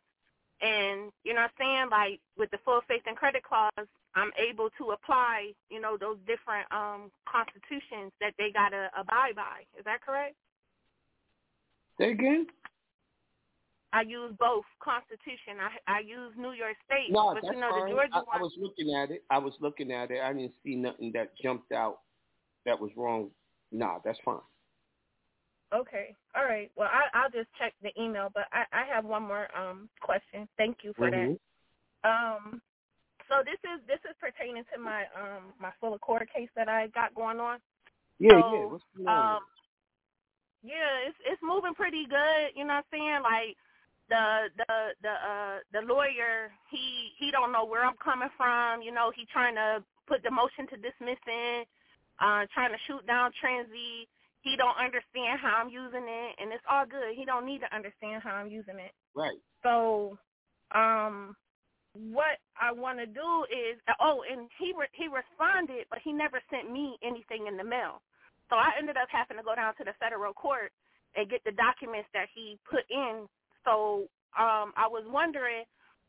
[0.61, 4.32] and you know what I'm saying like with the full faith and credit clause, I'm
[4.39, 9.67] able to apply you know those different um constitutions that they gotta abide by.
[9.76, 10.39] Is that correct?
[11.99, 12.47] Say again.
[13.96, 15.64] I use both Constitution.
[15.64, 17.86] I I use New York State, No, but you know fine.
[17.88, 18.39] the Georgia I, one.
[18.39, 19.24] I was looking at it.
[19.32, 20.20] I was looking at it.
[20.22, 22.00] I didn't see nothing that jumped out
[22.66, 23.32] that was wrong.
[23.72, 24.43] Nah, that's fine.
[25.74, 26.72] Okay, all right.
[26.76, 30.48] Well, I I'll just check the email, but I I have one more um question.
[30.58, 31.39] Thank you for Mhm.
[32.04, 32.10] that.
[32.10, 32.62] Um,
[33.30, 36.88] so this is this is pertaining to my um my full accord case that I
[36.88, 37.60] got going on.
[38.20, 38.66] Yeah, So, yeah.
[38.68, 39.36] What's going on?
[39.38, 39.43] Um,
[40.64, 42.56] yeah, it's it's moving pretty good.
[42.56, 43.22] You know what I'm saying?
[43.24, 43.58] Like
[44.10, 48.82] the the the uh the lawyer, he he don't know where I'm coming from.
[48.82, 51.64] You know, he trying to put the motion to dismiss in,
[52.22, 54.08] uh, trying to shoot down Transy.
[54.41, 57.16] He don't understand how I'm using it, and it's all good.
[57.16, 58.93] He don't need to understand how I'm using it.
[59.16, 59.39] right.
[59.64, 60.18] So,
[60.76, 61.36] um,
[61.93, 66.41] what I want to do is, oh, and he re- he responded, but he never
[66.51, 68.01] sent me anything in the mail.
[68.49, 70.74] So I ended up having to go down to the federal court
[71.16, 73.28] and get the documents that he put in.
[73.66, 74.07] So
[74.38, 75.63] um, I was wondering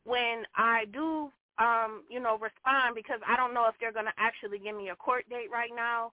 [0.05, 4.19] when I do, um, you know, respond because I don't know if they're going to
[4.19, 6.13] actually give me a court date right now.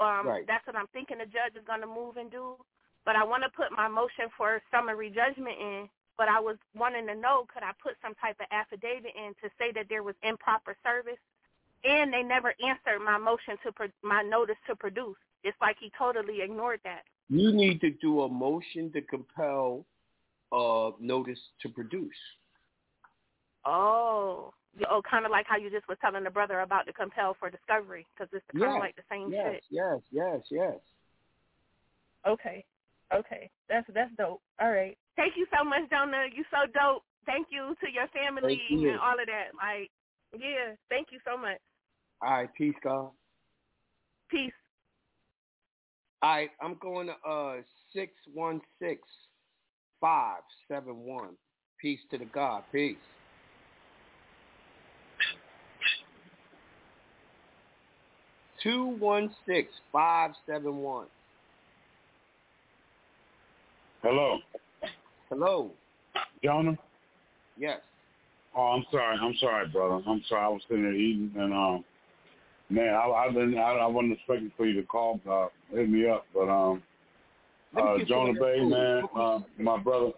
[0.00, 0.46] Um, Right.
[0.46, 2.56] That's what I'm thinking the judge is going to move and do.
[3.04, 5.88] But I want to put my motion for summary judgment in.
[6.16, 9.50] But I was wanting to know, could I put some type of affidavit in to
[9.58, 11.18] say that there was improper service?
[11.82, 15.16] And they never answered my motion to pro- my notice to produce.
[15.42, 17.02] It's like he totally ignored that.
[17.28, 19.84] You need to do a motion to compel
[20.52, 22.10] uh notice to produce.
[23.66, 24.52] Oh,
[24.90, 27.48] oh, kind of like how you just was telling the brother about the compel for
[27.50, 29.64] discovery, because it's kind of like the same yes, shit.
[29.70, 30.76] yes, yes, yes.
[32.26, 32.64] Okay,
[33.12, 34.42] okay, that's that's dope.
[34.60, 36.26] All right, thank you so much, Jonah.
[36.34, 37.02] You so dope.
[37.26, 38.90] Thank you to your family you.
[38.90, 39.56] and all of that.
[39.56, 39.90] Like,
[40.38, 41.58] yeah, thank you so much.
[42.20, 43.10] All right, peace, God.
[44.30, 44.52] Peace.
[46.22, 47.62] All right, I'm going to uh
[47.94, 49.00] six one six
[50.00, 51.30] five seven one.
[51.80, 52.62] Peace to the God.
[52.72, 52.96] Peace.
[58.62, 61.06] Two one six five seven one.
[64.02, 64.38] Hello,
[65.30, 65.70] Hello.
[66.42, 66.76] Jonah.
[67.58, 67.80] Yes.
[68.56, 69.16] Oh, I'm sorry.
[69.20, 70.02] I'm sorry, brother.
[70.06, 70.44] I'm sorry.
[70.44, 71.84] I was sitting there eating, and um,
[72.70, 73.56] man, I, I've been.
[73.58, 76.82] I, I wasn't expecting for you to call, uh, hit me up, but um,
[77.76, 80.10] uh, Jonah Bey, man, uh, my brother.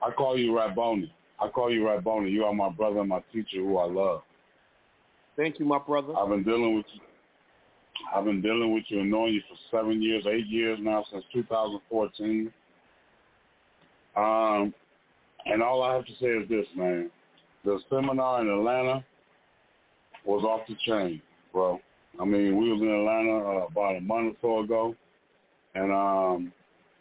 [0.00, 1.10] I call you Raboni.
[1.40, 2.30] I call you Raboni.
[2.30, 4.22] You are my brother and my teacher, who I love.
[5.36, 6.14] Thank you, my brother.
[6.16, 7.00] I've been dealing with you.
[8.14, 11.24] I've been dealing with you and knowing you for seven years, eight years now, since
[11.32, 12.52] 2014.
[14.16, 14.74] Um,
[15.46, 17.10] and all I have to say is this, man.
[17.64, 19.04] The seminar in Atlanta
[20.24, 21.22] was off the chain,
[21.52, 21.80] bro.
[22.20, 24.96] I mean, we was in Atlanta uh, about a month or so ago,
[25.74, 26.52] and um,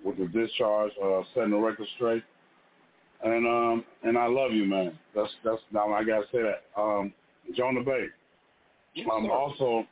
[0.04, 2.24] with the discharge, uh, setting the record straight.
[3.24, 4.98] And um, and I love you, man.
[5.16, 6.64] That's that's now I gotta say that.
[6.82, 7.14] Um,
[7.56, 8.06] Jonah Bey.
[8.96, 9.32] Yes, um, sir.
[9.32, 9.88] also,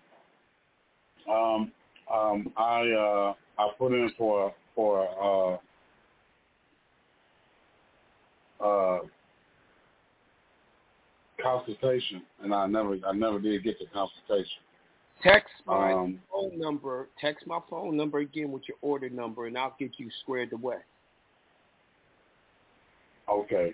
[1.32, 1.72] um,
[2.12, 5.60] um, I uh, I put in for for
[8.62, 9.00] uh, uh,
[11.42, 14.62] consultation, and I never I never did get the consultation.
[15.22, 17.10] Text my Um, phone number.
[17.20, 20.78] Text my phone number again with your order number, and I'll get you squared away.
[23.28, 23.74] Okay,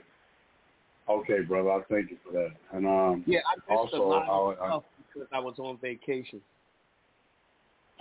[1.08, 1.72] okay, brother.
[1.72, 2.52] I thank you for that.
[2.72, 4.80] And um, Yeah, I missed also a lot I, I,
[5.14, 6.42] because I was on vacation.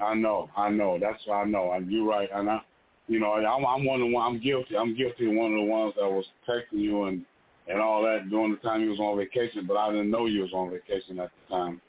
[0.01, 0.99] I know, I know.
[0.99, 1.73] That's what I know.
[1.73, 2.29] And you're right.
[2.35, 2.61] And I,
[3.07, 4.35] you know, I'm, I'm one of the one.
[4.35, 4.77] I'm guilty.
[4.77, 7.25] I'm guilty of one of the ones that was texting you and
[7.67, 9.67] and all that during the time you was on vacation.
[9.67, 11.81] But I didn't know you was on vacation at the time.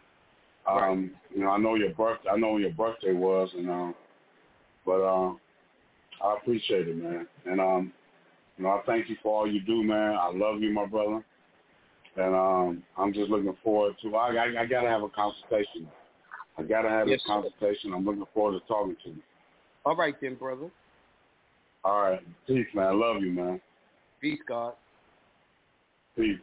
[0.67, 2.19] Um, you know, I know your birth.
[2.31, 3.95] I know when your birthday was, and um,
[4.85, 5.39] but um,
[6.23, 7.27] I appreciate it, man.
[7.45, 7.93] And um,
[8.57, 10.15] you know, I thank you for all you do, man.
[10.19, 11.23] I love you, my brother.
[12.17, 14.15] And um, I'm just looking forward to.
[14.15, 15.89] I, I, I gotta have a consultation.
[16.57, 17.33] I gotta have Yes, a sir.
[17.33, 17.93] consultation.
[17.93, 19.21] I'm looking forward to talking to you.
[19.85, 20.71] All right then, brother.
[21.83, 22.85] All right, peace, man.
[22.87, 23.61] I love you, man.
[24.21, 24.73] Peace, God.
[26.15, 26.39] Peace.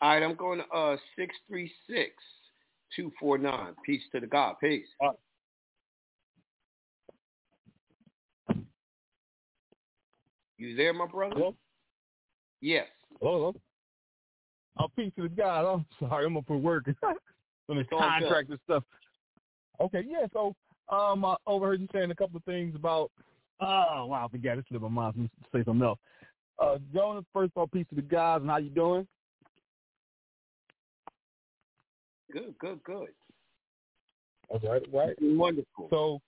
[0.00, 2.10] All right, I'm going to uh six three six
[2.94, 3.74] two four nine.
[3.84, 4.54] Peace to the God.
[4.60, 4.86] Peace.
[10.56, 11.34] You there, my brother?
[11.36, 11.54] Hello?
[12.60, 12.86] Yes.
[13.20, 13.54] Hello, hello.
[14.76, 15.64] I'll peace to the God.
[15.72, 16.84] I'm sorry, I'm up for work.
[17.68, 18.84] this contract and stuff.
[19.80, 20.54] Okay, yeah, so
[20.88, 23.10] um I overheard you saying a couple of things about
[23.60, 25.98] oh wow, I forgot it slipped my mind to say something else.
[26.60, 29.06] Uh Jonas, first of all, peace to the guys and how you doing?
[32.32, 33.08] Good, good, good.
[34.50, 35.14] That's right, right.
[35.20, 35.88] Wonderful.
[35.90, 36.20] So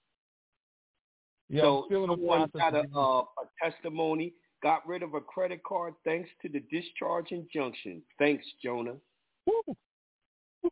[1.49, 5.15] yeah, so I'm still in the someone got a, uh, a testimony, got rid of
[5.15, 8.03] a credit card thanks to the discharge injunction.
[8.19, 8.95] Thanks, Jonah.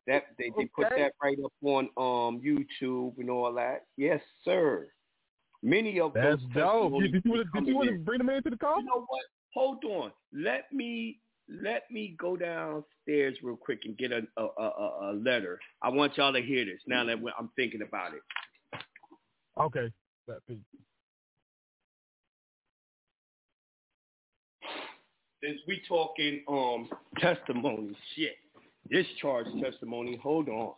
[0.07, 3.87] That they, they put that right up on um YouTube and all that.
[3.97, 4.87] Yes, sir.
[5.63, 7.01] Many of That's those dope.
[7.01, 8.05] Did you did you wanna in.
[8.05, 8.79] bring them into the call?
[8.79, 9.23] You know what?
[9.55, 10.13] Hold on.
[10.33, 11.19] Let me
[11.51, 15.59] let me go downstairs real quick and get a a, a, a- letter.
[15.83, 18.23] I want y'all to hear this now that I'm thinking about it.
[19.59, 19.91] Okay.
[20.27, 20.59] That peace.
[25.43, 26.89] since we talking um
[27.19, 28.37] testimony shit,
[28.91, 30.73] discharge testimony, hold on.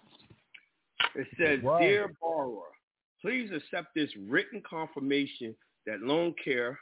[1.15, 1.81] It says, Right.
[1.81, 2.69] Dear borrower,
[3.23, 5.55] please accept this written confirmation
[5.87, 6.77] that LoanCare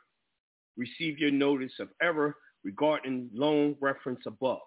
[0.77, 4.61] received your notice of error regarding loan reference above.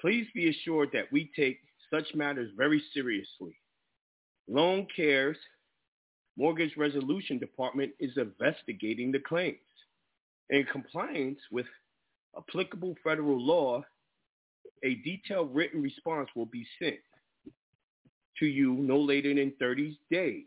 [0.00, 1.58] Please be assured that we take
[1.92, 3.56] such matters very seriously.
[4.50, 5.38] LoanCare's
[6.36, 9.58] Mortgage Resolution Department is investigating the claims.
[10.50, 11.66] In compliance with
[12.36, 13.82] applicable federal law,
[14.82, 16.96] a detailed written response will be sent
[18.38, 20.44] to you no later than 30 days,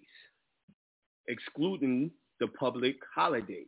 [1.28, 3.68] excluding the public holidays.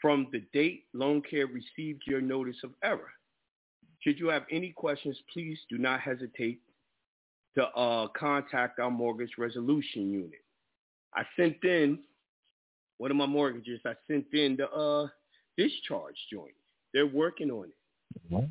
[0.00, 3.10] From the date LoanCare received your notice of error.
[4.00, 6.60] Should you have any questions, please do not hesitate
[7.56, 10.40] to uh, contact our mortgage resolution unit.
[11.14, 11.98] I sent in
[12.98, 13.80] one of my mortgages.
[13.84, 15.08] I sent in the uh,
[15.58, 16.54] discharge joint.
[16.94, 18.48] They're working on it.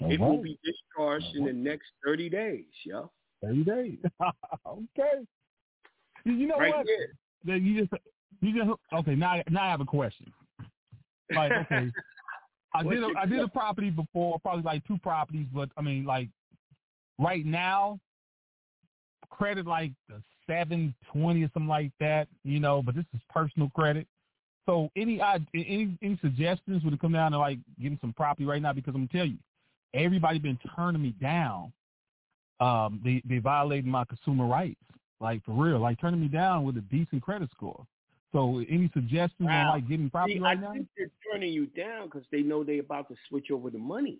[0.00, 3.10] It will be discharged in the next 30 days, yo.
[3.42, 3.98] 30 days.
[4.66, 5.26] okay.
[6.24, 6.86] You, know what?
[7.44, 8.02] You just
[8.40, 9.14] you just okay.
[9.14, 10.32] Now now I have a question.
[11.34, 11.90] Like okay,
[12.74, 16.04] I did a, I did a property before, probably like two properties, but I mean
[16.04, 16.28] like
[17.18, 17.98] right now,
[19.30, 22.82] credit like the seven twenty or something like that, you know.
[22.82, 24.06] But this is personal credit.
[24.66, 25.20] So any
[25.54, 28.72] any any suggestions would it come down to like getting some property right now?
[28.72, 29.38] Because I'm gonna tell you,
[29.94, 31.72] everybody been turning me down.
[32.60, 34.80] Um, they they violated my consumer rights,
[35.20, 37.86] like for real, like turning me down with a decent credit score.
[38.32, 40.72] So any suggestions on like getting property See, right I now?
[40.72, 44.18] think they're turning you down because they know they're about to switch over the money.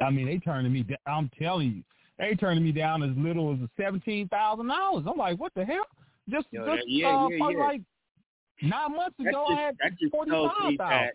[0.00, 0.84] I mean, they turning me.
[0.84, 0.98] down.
[1.06, 1.82] I'm telling you,
[2.18, 5.04] they turning me down as little as seventeen thousand dollars.
[5.08, 5.86] I'm like, what the hell?
[6.28, 7.58] Just Yo, just yeah, uh, yeah, yeah.
[7.58, 7.80] like
[8.62, 11.10] nine months ago, just, I had that just tells me that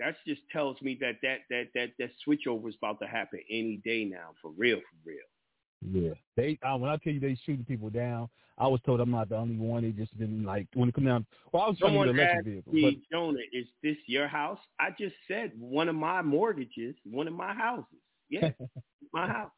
[0.00, 3.80] that just tells me that that that that that switchover is about to happen any
[3.84, 5.18] day now, for real, for real.
[5.82, 6.58] Yeah, they.
[6.62, 8.28] Uh, when I tell you they shooting people down,
[8.58, 9.82] I was told I'm not the only one.
[9.82, 11.24] They just didn't like when it come down.
[11.52, 13.96] Well, I was trying to Someone get an asked electric vehicle, me, Jonah, is this
[14.06, 14.58] your house?
[14.78, 17.86] I just said one of my mortgages, one of my houses.
[18.28, 18.50] Yeah,
[19.14, 19.50] my house.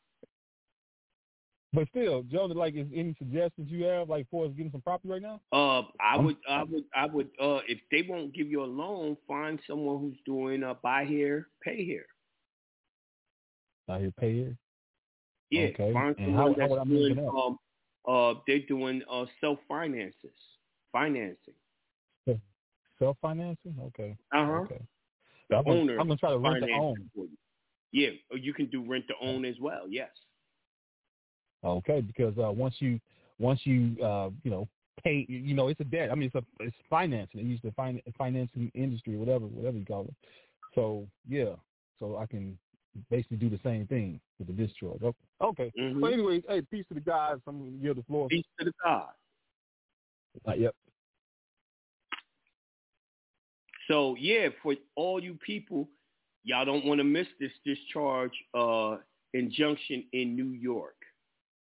[1.73, 5.09] but still, Jonah, like, is any suggestions you have like for us getting some property
[5.09, 5.41] right now?
[5.53, 7.31] Uh, I would, I would, I would.
[7.41, 11.49] Uh, if they won't give you a loan, find someone who's doing uh, buy here,
[11.65, 12.07] pay here.
[13.89, 14.57] Buy here, pay here.
[15.53, 15.93] Yeah, Okay.
[16.19, 17.19] And how- how that's would doing.
[17.29, 17.59] Um,
[18.09, 20.35] uh, they're doing uh self finances,
[20.91, 21.55] financing.
[22.99, 23.77] Self financing.
[23.87, 24.17] Okay.
[24.33, 24.53] Uh huh.
[24.61, 24.81] Okay.
[25.51, 27.09] I'm gonna, Owner I'm gonna try to rent to own.
[27.15, 27.29] you.
[27.93, 29.87] Yeah, or you can do rent to own as well.
[29.89, 30.11] Yes.
[31.65, 33.01] Okay, because uh, once you
[33.39, 34.69] once you uh, you know
[35.03, 36.11] pay, you know it's a debt.
[36.11, 37.41] I mean, it's a it's financing.
[37.41, 40.15] They use the fin- financing industry, whatever whatever you call it.
[40.75, 41.55] So yeah,
[41.99, 42.57] so I can
[43.11, 45.03] basically do the same thing with the discharge.
[45.03, 45.17] Okay.
[45.41, 45.73] okay.
[45.79, 46.01] Mhm.
[46.01, 47.39] But anyways, hey, peace to the guys.
[47.47, 48.29] I'm gonna give the floor.
[48.29, 49.11] Peace to the God.
[50.47, 50.75] Uh, yep.
[53.89, 55.89] So yeah, for all you people,
[56.45, 58.97] y'all don't want to miss this discharge uh,
[59.35, 60.97] injunction in New York.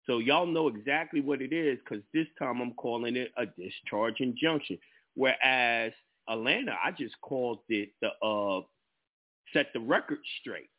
[0.06, 4.20] So y'all know exactly what it is because this time I'm calling it a discharge
[4.20, 4.78] injunction.
[5.16, 5.92] Whereas
[6.28, 8.62] Atlanta, I just called it the uh,
[9.54, 10.70] set the record straight.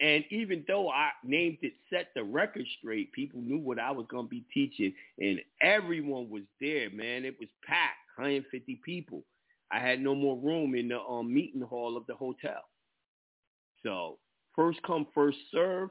[0.00, 4.06] And even though I named it Set the Record Straight, people knew what I was
[4.10, 4.94] going to be teaching.
[5.18, 7.24] And everyone was there, man.
[7.24, 9.24] It was packed, 150 people.
[9.70, 12.62] I had no more room in the um, meeting hall of the hotel.
[13.84, 14.18] So
[14.56, 15.90] first come, first serve.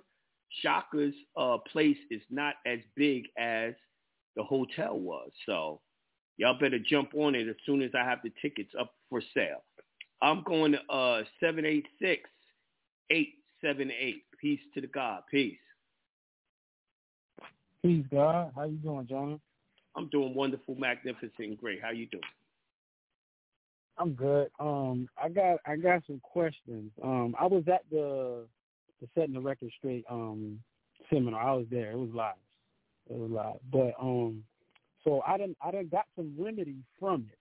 [0.64, 3.74] Shaka's uh, place is not as big as
[4.36, 5.30] the hotel was.
[5.46, 5.82] So
[6.40, 9.62] Y'all better jump on it as soon as I have the tickets up for sale.
[10.22, 12.30] I'm going to uh 786
[13.62, 14.24] 878.
[14.40, 15.24] Peace to the God.
[15.30, 15.58] Peace.
[17.84, 18.52] Peace, God.
[18.56, 19.40] How you doing, John?
[19.96, 21.82] I'm doing wonderful, magnificent, great.
[21.82, 22.24] How you doing?
[23.98, 24.50] I'm good.
[24.60, 26.92] Um, I got I got some questions.
[27.04, 28.46] Um, I was at the
[29.02, 30.60] the setting the record straight um
[31.12, 31.42] seminar.
[31.42, 31.92] I was there.
[31.92, 32.36] It was live.
[33.10, 33.60] It was live.
[33.72, 34.44] But um,
[35.04, 37.38] so I didn't I didn't got some remedy from it.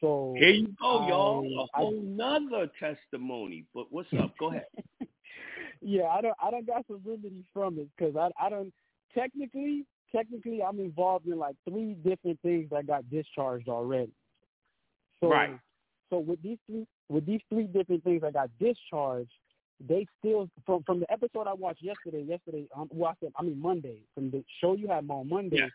[0.00, 1.68] So here you go, I, y'all.
[1.74, 3.64] A whole nother testimony.
[3.74, 4.34] But what's up?
[4.38, 4.66] Go ahead.
[5.84, 8.72] Yeah, I don't I don't got some remedy from it because I I don't
[9.16, 14.12] technically technically I'm involved in like three different things that got discharged already.
[15.20, 15.58] So right.
[16.10, 19.30] so with these three with these three different things that got discharged,
[19.86, 23.42] they still from from the episode I watched yesterday, yesterday um well I said I
[23.42, 25.68] mean Monday, from the show you had on Monday, yeah.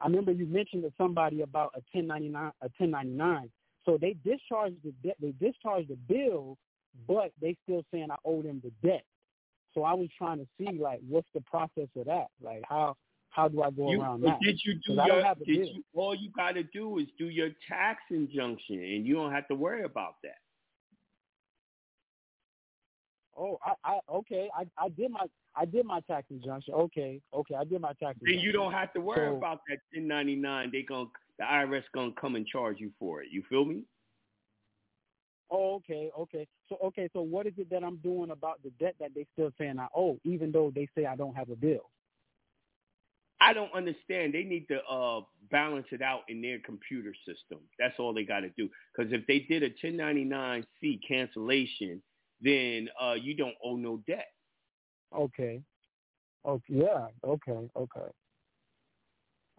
[0.00, 3.50] I remember you mentioned to somebody about a ten ninety nine a ten ninety nine.
[3.86, 6.58] So they discharged the debt they discharged the bill,
[7.08, 9.04] but they still saying I owe them the debt.
[9.74, 12.26] So I was trying to see like what's the process of that?
[12.40, 12.96] Like how
[13.30, 14.38] how do I go you, around that?
[14.40, 15.34] Did you do your?
[15.44, 19.32] Did you, all you got to do is do your tax injunction, and you don't
[19.32, 20.38] have to worry about that.
[23.36, 24.48] Oh, I, I okay.
[24.56, 26.74] I, I did my I did my tax injunction.
[26.74, 27.56] Okay, okay.
[27.56, 28.16] I did my tax.
[28.20, 28.26] Injunction.
[28.26, 30.70] Then you don't have to worry so, about that 1099.
[30.72, 31.06] They gonna
[31.38, 33.28] the IRS gonna come and charge you for it.
[33.32, 33.82] You feel me?
[35.50, 36.46] Oh, okay, okay.
[36.68, 39.50] So okay, so what is it that I'm doing about the debt that they still
[39.58, 41.90] saying I owe, even though they say I don't have a bill?
[43.40, 44.32] I don't understand.
[44.32, 45.20] They need to uh,
[45.50, 47.60] balance it out in their computer system.
[47.78, 48.70] That's all they got to do.
[48.96, 52.02] Because if they did a 1099-C cancellation,
[52.40, 54.28] then uh, you don't owe no debt.
[55.14, 55.60] Okay.
[56.46, 56.64] Okay.
[56.68, 57.08] Yeah.
[57.22, 57.68] Okay.
[57.76, 58.10] Okay.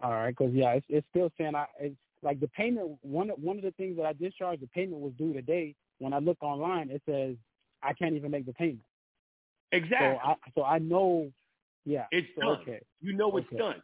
[0.01, 0.36] All right.
[0.36, 1.65] Because yeah, it's, it's still saying I.
[1.79, 2.97] It's like the payment.
[3.01, 5.76] One one of the things that I discharged, the payment was due today.
[5.99, 7.36] When I look online, it says
[7.82, 8.82] I can't even make the payment.
[9.72, 10.20] Exactly.
[10.24, 11.32] So I so I know.
[11.86, 12.05] Yeah.
[12.11, 12.61] It's so, done.
[12.61, 12.80] Okay.
[13.01, 13.57] You know it's okay.
[13.57, 13.82] done.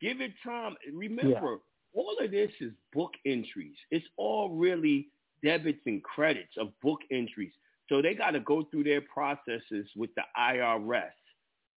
[0.00, 0.76] Give it time.
[0.92, 2.00] Remember, yeah.
[2.00, 3.76] all of this is book entries.
[3.90, 5.08] It's all really
[5.42, 7.52] debits and credits of book entries.
[7.88, 11.10] So they got to go through their processes with the IRS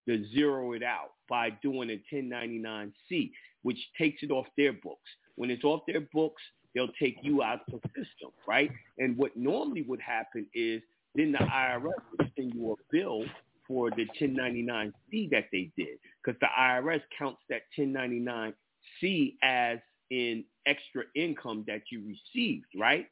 [0.07, 3.31] to zero it out by doing a 1099-C,
[3.63, 5.09] which takes it off their books.
[5.35, 6.41] When it's off their books,
[6.73, 8.71] they'll take you out of the system, right?
[8.97, 10.81] And what normally would happen is
[11.15, 13.23] then the IRS would send you a bill
[13.67, 19.79] for the 1099-C that they did because the IRS counts that 1099-C as
[20.09, 23.07] in extra income that you received, right?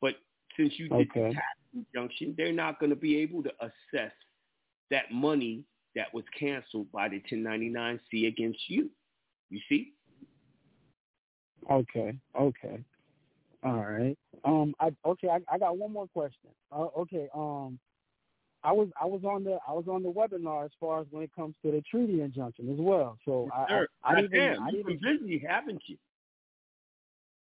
[0.00, 0.14] But
[0.56, 1.28] since you did okay.
[1.28, 4.12] the tax injunction, they're not going to be able to assess
[4.90, 8.90] that money that was canceled by the 1099-C against you.
[9.50, 9.92] You see?
[11.70, 12.16] Okay.
[12.38, 12.84] Okay.
[13.64, 14.16] All right.
[14.44, 14.74] Um.
[14.80, 15.28] I okay.
[15.28, 16.50] I, I got one more question.
[16.70, 17.28] Uh, okay.
[17.34, 17.78] Um.
[18.62, 21.22] I was I was on the I was on the webinar as far as when
[21.22, 23.16] it comes to the treaty injunction as well.
[23.24, 25.96] So yes, I, I, I didn't even, I You've didn't been busy, haven't you?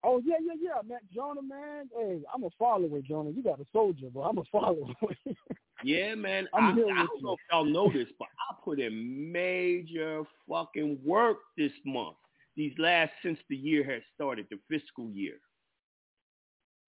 [0.04, 1.00] Oh yeah, yeah, yeah, man.
[1.14, 1.90] Jonah, man.
[1.96, 3.30] Hey, I'm a follower, Jonah.
[3.30, 4.94] You got a soldier, but I'm a follower.
[5.84, 6.48] yeah, man.
[6.54, 7.24] I'm I, I don't you.
[7.24, 12.18] know if y'all know this, but I put in major fucking work this month.
[12.56, 15.38] These last since the year has started, the fiscal year.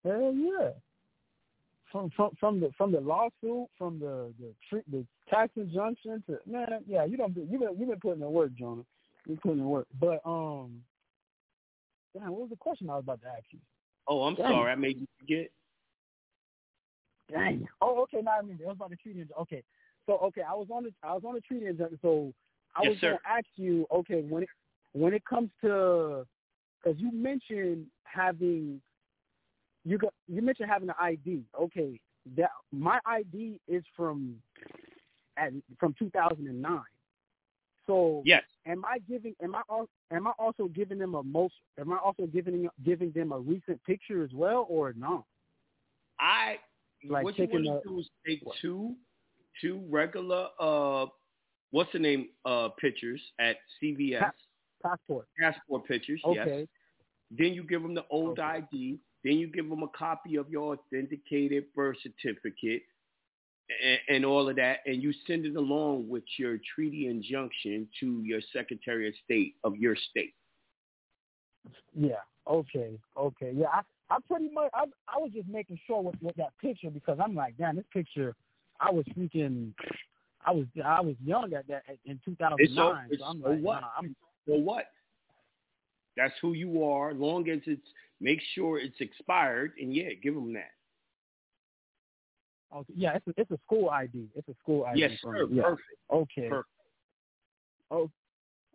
[0.03, 0.69] Hell yeah.
[1.91, 6.83] From from from the from the lawsuit, from the the the tax injunction to man,
[6.87, 8.83] yeah, you don't do, you been you been putting in work, Jonah.
[9.27, 10.81] You putting in work, but um,
[12.13, 13.59] damn, what was the question I was about to ask you?
[14.07, 14.51] Oh, I'm Dang.
[14.51, 15.49] sorry, I made you forget.
[17.31, 17.67] Dang.
[17.81, 18.21] Oh, okay.
[18.21, 19.21] Now I mean, it was about the treaty.
[19.21, 19.41] injunction.
[19.41, 19.63] Okay,
[20.05, 21.97] so okay, I was on the I was on the treaty injunction.
[22.01, 22.33] So
[22.75, 23.11] I Yes, was sir.
[23.13, 24.49] to ask you, okay, when it
[24.95, 26.25] when it comes to,
[26.81, 28.81] because you mentioned having,
[29.83, 31.43] you got you mentioned having an ID.
[31.59, 31.99] Okay,
[32.37, 34.35] that my ID is from,
[35.37, 36.79] at from 2009.
[37.85, 38.43] So Yes.
[38.65, 39.35] am I giving?
[39.43, 39.61] Am I
[40.11, 41.55] am I also giving them a most?
[41.77, 45.25] Am I also giving giving them a recent picture as well, or not?
[46.19, 46.57] I
[47.07, 48.95] Like what you taking want to do is take two
[49.61, 51.05] two regular uh
[51.71, 54.31] what's the name uh pictures at CVS
[54.89, 55.27] passport.
[55.39, 56.59] passport pictures Okay.
[56.59, 56.67] yes
[57.31, 58.57] then you give them the old Okay.
[58.59, 62.83] ID then you give them a copy of your authenticated birth certificate
[63.83, 68.21] and, and all of that and you send it along with your treaty injunction to
[68.23, 70.33] your Secretary of State of your state
[71.95, 72.23] Yeah.
[72.47, 72.99] Okay.
[73.17, 73.51] Okay.
[73.55, 73.67] Yeah.
[73.73, 77.17] I, I pretty much I I was just making sure with, with that picture because
[77.23, 78.35] I'm like, damn, this picture.
[78.79, 79.71] I was freaking.
[80.45, 82.59] I was I was young at that in 2009.
[82.59, 83.81] It's so, it's so like, what?
[83.81, 83.87] nah,
[84.47, 84.85] So what?
[86.17, 87.13] That's who you are.
[87.13, 87.87] Long as it's
[88.21, 90.71] make sure it's expired, and yeah, give them that.
[92.75, 92.93] Okay.
[92.95, 94.27] Yeah, it's a, it's a school ID.
[94.35, 94.99] It's a school ID.
[94.99, 95.47] Yes, sir.
[95.49, 95.63] Yeah.
[95.63, 95.87] Perfect.
[96.11, 96.49] Okay.
[96.49, 96.69] Perfect.
[97.91, 98.09] Oh,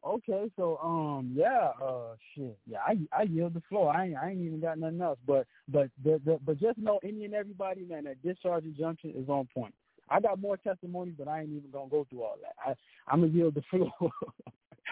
[0.06, 0.50] okay.
[0.56, 1.72] So um, yeah.
[1.82, 2.56] Uh, shit.
[2.66, 3.94] Yeah, I I yield the floor.
[3.94, 5.18] I ain't I ain't even got nothing else.
[5.26, 9.28] But but the, the but just know any and everybody, man, that discharge injunction is
[9.28, 9.74] on point.
[10.08, 12.54] I got more testimonies, but I ain't even gonna go through all that.
[12.64, 12.74] I
[13.12, 13.92] I'm gonna yield the floor.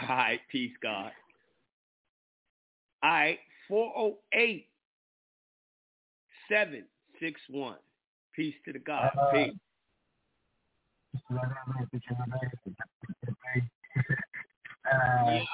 [0.03, 1.12] All right, peace, God.
[3.03, 3.38] All right,
[3.68, 4.66] 408
[6.49, 7.76] 761.
[8.34, 9.11] Peace to the God.
[9.18, 9.55] Uh, Peace.
[11.30, 11.38] Yeah,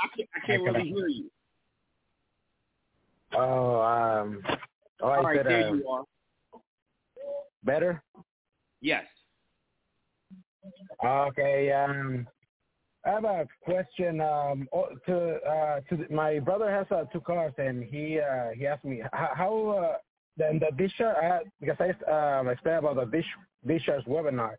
[0.03, 1.31] I can't, I can't really hear you.
[3.37, 4.43] Oh, um,
[5.01, 6.05] oh, I All right, said, there uh, you are.
[7.65, 8.03] better.
[8.81, 9.05] Yes.
[11.05, 11.73] Okay.
[11.73, 12.27] Um,
[13.07, 14.21] I have a question.
[14.21, 18.67] Um, oh, to uh, to my brother has uh, two cars, and he uh, he
[18.67, 19.97] asked me how, uh,
[20.39, 23.27] the, the discharge I, because I um, explained about the dish,
[23.67, 24.55] discharge webinar.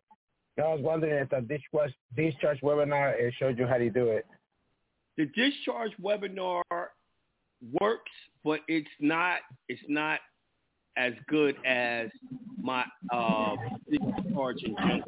[0.56, 4.08] And I was wondering if the discharge discharge webinar it showed you how to do
[4.08, 4.26] it.
[5.16, 6.62] The discharge webinar
[7.80, 8.12] works,
[8.44, 10.20] but it's not it's not
[10.96, 12.08] as good as
[12.62, 13.56] my uh,
[13.90, 15.02] discharge injunction.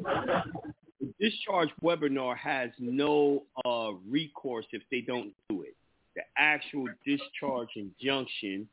[0.99, 5.75] The discharge webinar has no uh, recourse if they don't do it.
[6.15, 8.67] The actual discharge injunction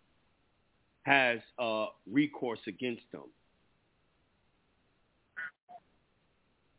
[1.04, 3.22] has uh, recourse against them.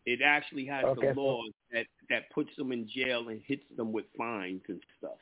[0.06, 3.92] It actually has Okay, the laws that, that puts them in jail and hits them
[3.92, 5.18] with fines and stuff.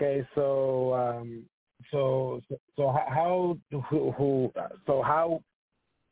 [0.00, 1.44] Okay, so um,
[1.90, 4.52] so so, so how how- who, who
[4.86, 5.42] so how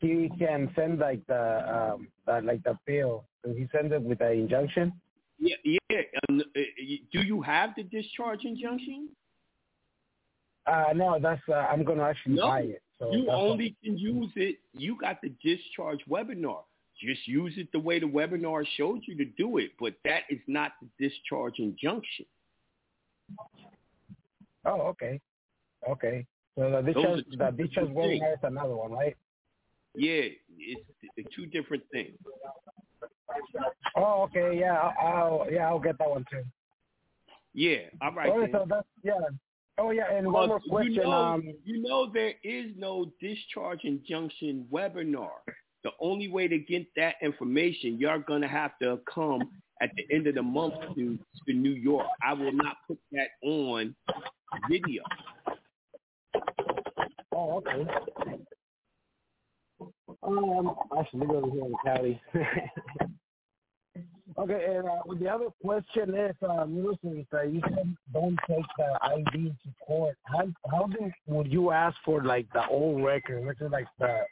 [0.01, 3.25] he can send like the um uh, like the bill?
[3.45, 4.93] Can he send it with the injunction?
[5.39, 6.01] Yeah, yeah.
[6.29, 6.61] Um, uh,
[7.13, 9.09] do you have the discharge injunction?
[10.67, 12.83] Uh, no, that's uh, I'm gonna actually No, buy it.
[12.99, 14.57] So you only can use it.
[14.73, 16.63] You got the discharge webinar.
[17.01, 20.41] Just use it the way the webinar showed you to do it, but that is
[20.47, 22.25] not the discharge injunction.
[24.65, 25.21] Oh, okay,
[25.89, 26.27] okay.
[26.57, 29.15] So the discharge the discharge webinar is another one, right?
[29.97, 30.23] Yeah,
[30.59, 30.81] it's,
[31.35, 32.17] two different things.
[33.97, 36.43] Oh, okay, yeah, I'll, yeah I'll get that one too.
[37.55, 38.31] Yeah, all right.
[38.33, 39.15] Oh, so that's yeah.
[39.79, 40.93] Oh yeah, and one more question.
[40.93, 45.31] You know, um, you know there is no discharge injunction webinar.
[45.85, 49.43] The only way to get that information, you're gonna have to come
[49.81, 52.07] at the end of the month to to New York.
[52.23, 53.95] I will not put that on
[54.71, 55.03] video.
[57.33, 57.87] Oh, okay.
[60.23, 62.23] Um, actually, live over here in Cali.
[64.39, 68.99] okay, and uh, the other question is, um, listen, uh, you said don't take the
[69.03, 70.17] ID to court.
[70.25, 74.25] How how do would you ask for like the old record, which is like the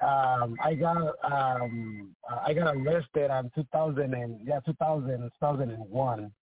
[0.00, 2.14] um, I got um,
[2.46, 6.32] I got arrested on 2000 and yeah 2000 2001.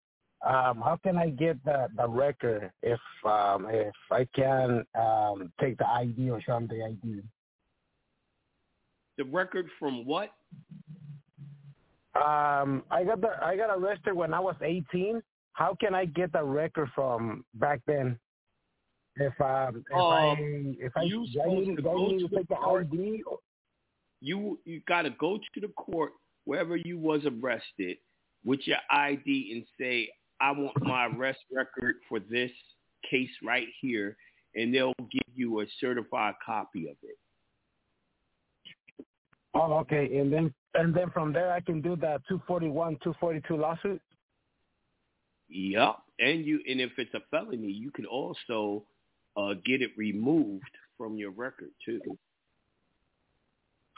[0.47, 5.79] Um, how can I get the the record if um, if I can um, take
[5.79, 7.23] the ID or show them the ID?
[9.19, 10.31] The record from what?
[12.15, 15.23] Um, I got the I got arrested when I was 18.
[15.53, 18.19] How can I get the record from back then?
[19.17, 22.45] If um if I Um, if I, you I need, to go to to the
[22.45, 22.89] court.
[22.93, 23.23] ID?
[24.21, 26.13] You you gotta go to the court
[26.45, 27.99] wherever you was arrested
[28.45, 30.11] with your ID and say,
[30.41, 32.51] I want my arrest record for this
[33.11, 34.17] case right here,
[34.55, 37.19] and they'll give you a certified copy of it.
[39.57, 40.19] Oh, okay.
[40.19, 44.03] And then and then from there I can do the 241, 242 lawsuit.
[45.49, 45.97] Yep.
[46.19, 48.85] And you and if it's a felony, you can also
[49.37, 50.65] uh, get it removed
[50.99, 52.01] from your record too.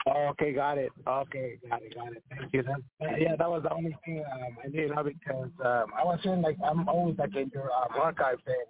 [0.07, 0.91] Oh, okay, got it.
[1.05, 2.23] Okay, got it, got it.
[2.29, 2.63] Thank you.
[2.63, 6.03] That, that- yeah, that was the only thing um, I didn't know because um, I
[6.05, 8.63] was saying like I'm always like in your um, archive thing.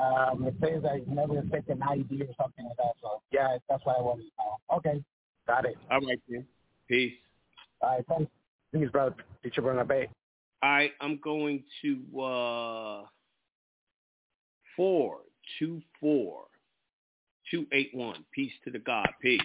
[0.00, 2.92] Um, it says I never take an ID or something like that.
[3.02, 4.76] So yeah, that's why I wanted to know.
[4.76, 5.02] Okay,
[5.48, 5.76] got it.
[5.90, 6.46] All right, then.
[6.88, 7.14] Peace.
[7.80, 8.30] All right, thanks.
[8.72, 9.16] Peace, brother.
[9.42, 10.06] Teacher Bernabé.
[10.62, 13.02] All right, I'm going to uh
[14.76, 15.18] four
[15.58, 16.44] two four
[17.50, 18.24] two eight one.
[18.32, 19.08] Peace to the God.
[19.20, 19.40] Peace.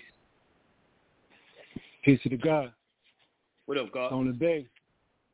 [2.04, 2.74] Peace to the God.
[3.66, 4.12] What up, God?
[4.12, 4.68] On the day.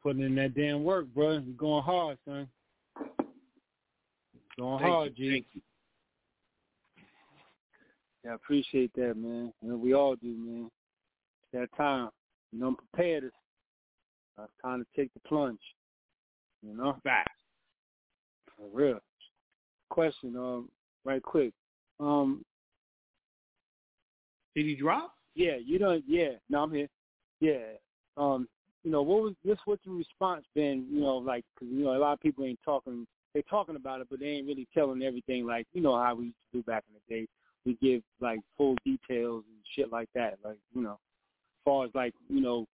[0.04, 1.32] Putting in that damn work, bro.
[1.32, 2.48] You're going hard, son.
[4.58, 5.32] Going Thank hard, you, G.
[5.32, 5.62] thank you.
[8.24, 9.54] Yeah, I appreciate that, man.
[9.62, 10.70] You know, we all do, man.
[11.44, 12.10] It's that time.
[12.52, 13.26] You know, I'm prepared.
[13.26, 13.36] It's
[14.38, 15.60] uh, time to take the plunge.
[16.62, 16.98] You know?
[17.04, 17.32] Back.
[18.58, 19.00] For real.
[19.90, 20.70] Question, um,
[21.06, 21.54] right quick.
[22.00, 22.44] Um,
[24.56, 25.14] did he drop?
[25.36, 26.04] Yeah, you don't.
[26.08, 26.88] Yeah, no, I'm here.
[27.40, 27.78] Yeah.
[28.18, 28.48] Um,
[28.84, 29.58] you know, what was this?
[29.66, 30.86] What's the response been?
[30.92, 33.08] You know, like, cause you know, a lot of people ain't talking.
[33.34, 35.46] They're talking about it, but they ain't really telling everything.
[35.46, 37.28] Like, you know how we used to do back in the day.
[37.70, 40.40] We give like full details and shit like that.
[40.44, 42.66] Like, you know, as far as like, you know,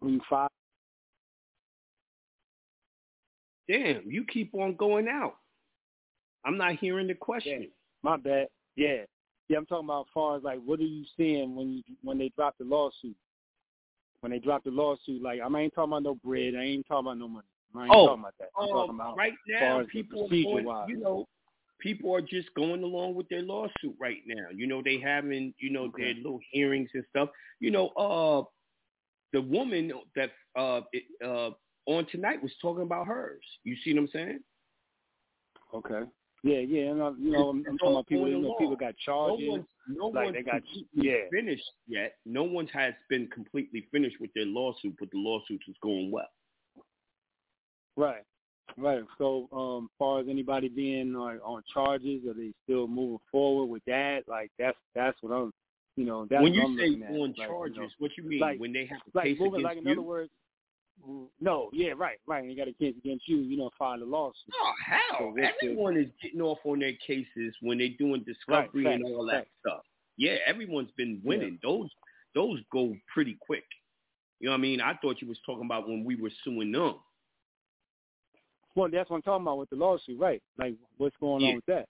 [0.00, 0.48] when you file.
[3.68, 5.34] Damn, you keep on going out.
[6.46, 7.64] I'm not hearing the question.
[7.64, 7.68] Yeah,
[8.02, 8.46] my bad.
[8.76, 9.02] Yeah.
[9.50, 12.16] Yeah, I'm talking about as far as like what are you seeing when you when
[12.16, 13.14] they drop the lawsuit?
[14.20, 17.08] When they drop the lawsuit, like I ain't talking about no bread, I ain't talking
[17.08, 17.46] about no money.
[17.76, 18.48] I ain't oh, talking about that.
[18.58, 21.26] I'm um, talking about right now people are going, you know,
[21.82, 24.46] people are just going along with their lawsuit right now.
[24.54, 26.04] You know, they having, you know, okay.
[26.04, 27.28] their little hearings and stuff.
[27.60, 28.44] You know, uh
[29.32, 30.80] the woman that uh
[31.24, 31.50] uh
[31.86, 33.42] on tonight was talking about hers.
[33.64, 34.40] You see what I'm saying?
[35.74, 36.08] Okay.
[36.44, 38.28] Yeah, yeah, and I, you know, I'm, I'm talking about people.
[38.28, 39.46] You know, people got charges.
[39.46, 40.62] No one's, no like one's they got
[40.92, 42.14] yeah finished yet.
[42.26, 46.26] No one has been completely finished with their lawsuit, but the lawsuit is going well.
[47.96, 48.24] Right,
[48.78, 49.02] right.
[49.18, 53.66] So, um, as far as anybody being like on charges, are they still moving forward
[53.66, 54.20] with that?
[54.26, 55.52] Like that's that's what I'm,
[55.96, 57.10] you know, that's when you I'm say looking at.
[57.10, 58.40] on like, charges, you know, what you mean?
[58.40, 59.92] like, when they have a like case moving, against like in you?
[59.92, 60.30] other words,
[61.40, 62.42] no, yeah, right, right.
[62.42, 64.54] And you got a case against you, you know, file a lawsuit.
[64.54, 65.34] Oh hell!
[65.34, 69.26] So everyone is getting off on their cases when they're doing discovery Right, and all
[69.26, 69.82] that stuff.
[70.16, 71.58] Yeah, everyone's been winning.
[71.62, 71.88] Those
[72.34, 73.64] those go pretty quick.
[74.38, 74.80] You know what I mean?
[74.80, 76.96] I thought you was talking about when we were suing them.
[78.74, 80.42] Well, that's what I'm talking about with the lawsuit, right?
[80.58, 81.48] Like, what's going Yeah.
[81.50, 81.88] on with that?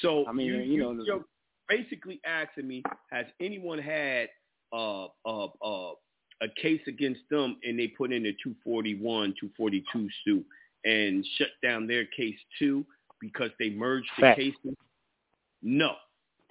[0.00, 1.24] So I mean, you, you know, the- you're
[1.68, 4.30] basically asking me, has anyone had
[4.72, 5.92] uh, uh, uh,
[6.40, 10.46] a case against them and they put in a 241, 242 suit
[10.86, 12.86] and shut down their case too
[13.20, 14.38] because they merged the Fact.
[14.38, 14.74] cases?
[15.62, 15.96] No.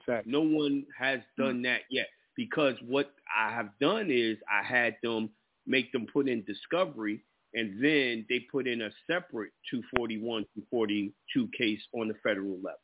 [0.05, 0.27] Fact.
[0.27, 5.31] No one has done that yet because what I have done is I had them
[5.65, 7.23] make them put in discovery
[7.53, 12.79] and then they put in a separate 241, 242 case on the federal level.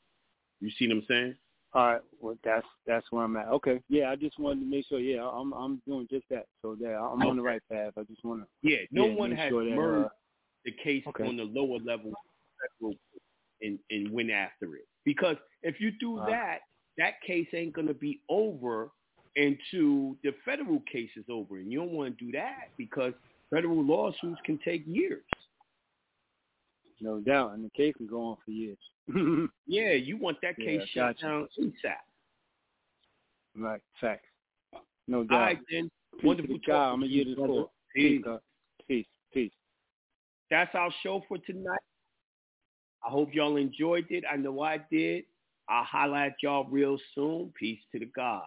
[0.60, 1.36] You see what I'm saying?
[1.74, 3.50] All right, well, that's that's where I'm at.
[3.50, 5.00] Okay, yeah, I just wanted to make sure.
[5.00, 6.46] Yeah, I'm I'm doing just that.
[6.62, 7.94] So yeah, I'm on the right path.
[7.98, 8.48] I just want to.
[8.68, 10.10] Yeah, no yeah, one has sure that, merged uh,
[10.66, 11.28] the case okay.
[11.28, 12.14] on the lower level
[13.62, 14.88] and, and went after it.
[15.06, 16.26] Because if you do Uh.
[16.28, 16.60] that,
[16.98, 18.90] that case ain't going to be over
[19.36, 21.58] until the federal case is over.
[21.58, 23.14] And you don't want to do that because
[23.50, 25.24] federal lawsuits can take years.
[27.00, 28.78] No doubt, and the case can go on for years.
[29.68, 31.74] Yeah, you want that case Yeah, shut down ASAP.
[33.56, 34.28] right, facts.
[35.08, 35.40] No doubt.
[35.40, 35.90] right, then.
[36.14, 36.94] Peace Wonderful to.
[36.94, 37.70] I'm gonna to this floor.
[37.94, 38.24] Peace.
[38.88, 39.06] Peace.
[39.34, 39.52] Peace.
[40.50, 41.80] That's our show for tonight.
[43.06, 44.24] I hope y'all enjoyed it.
[44.32, 45.26] I know I did.
[45.70, 47.54] I'll highlight y'all real soon.
[47.60, 48.44] Peace to the God.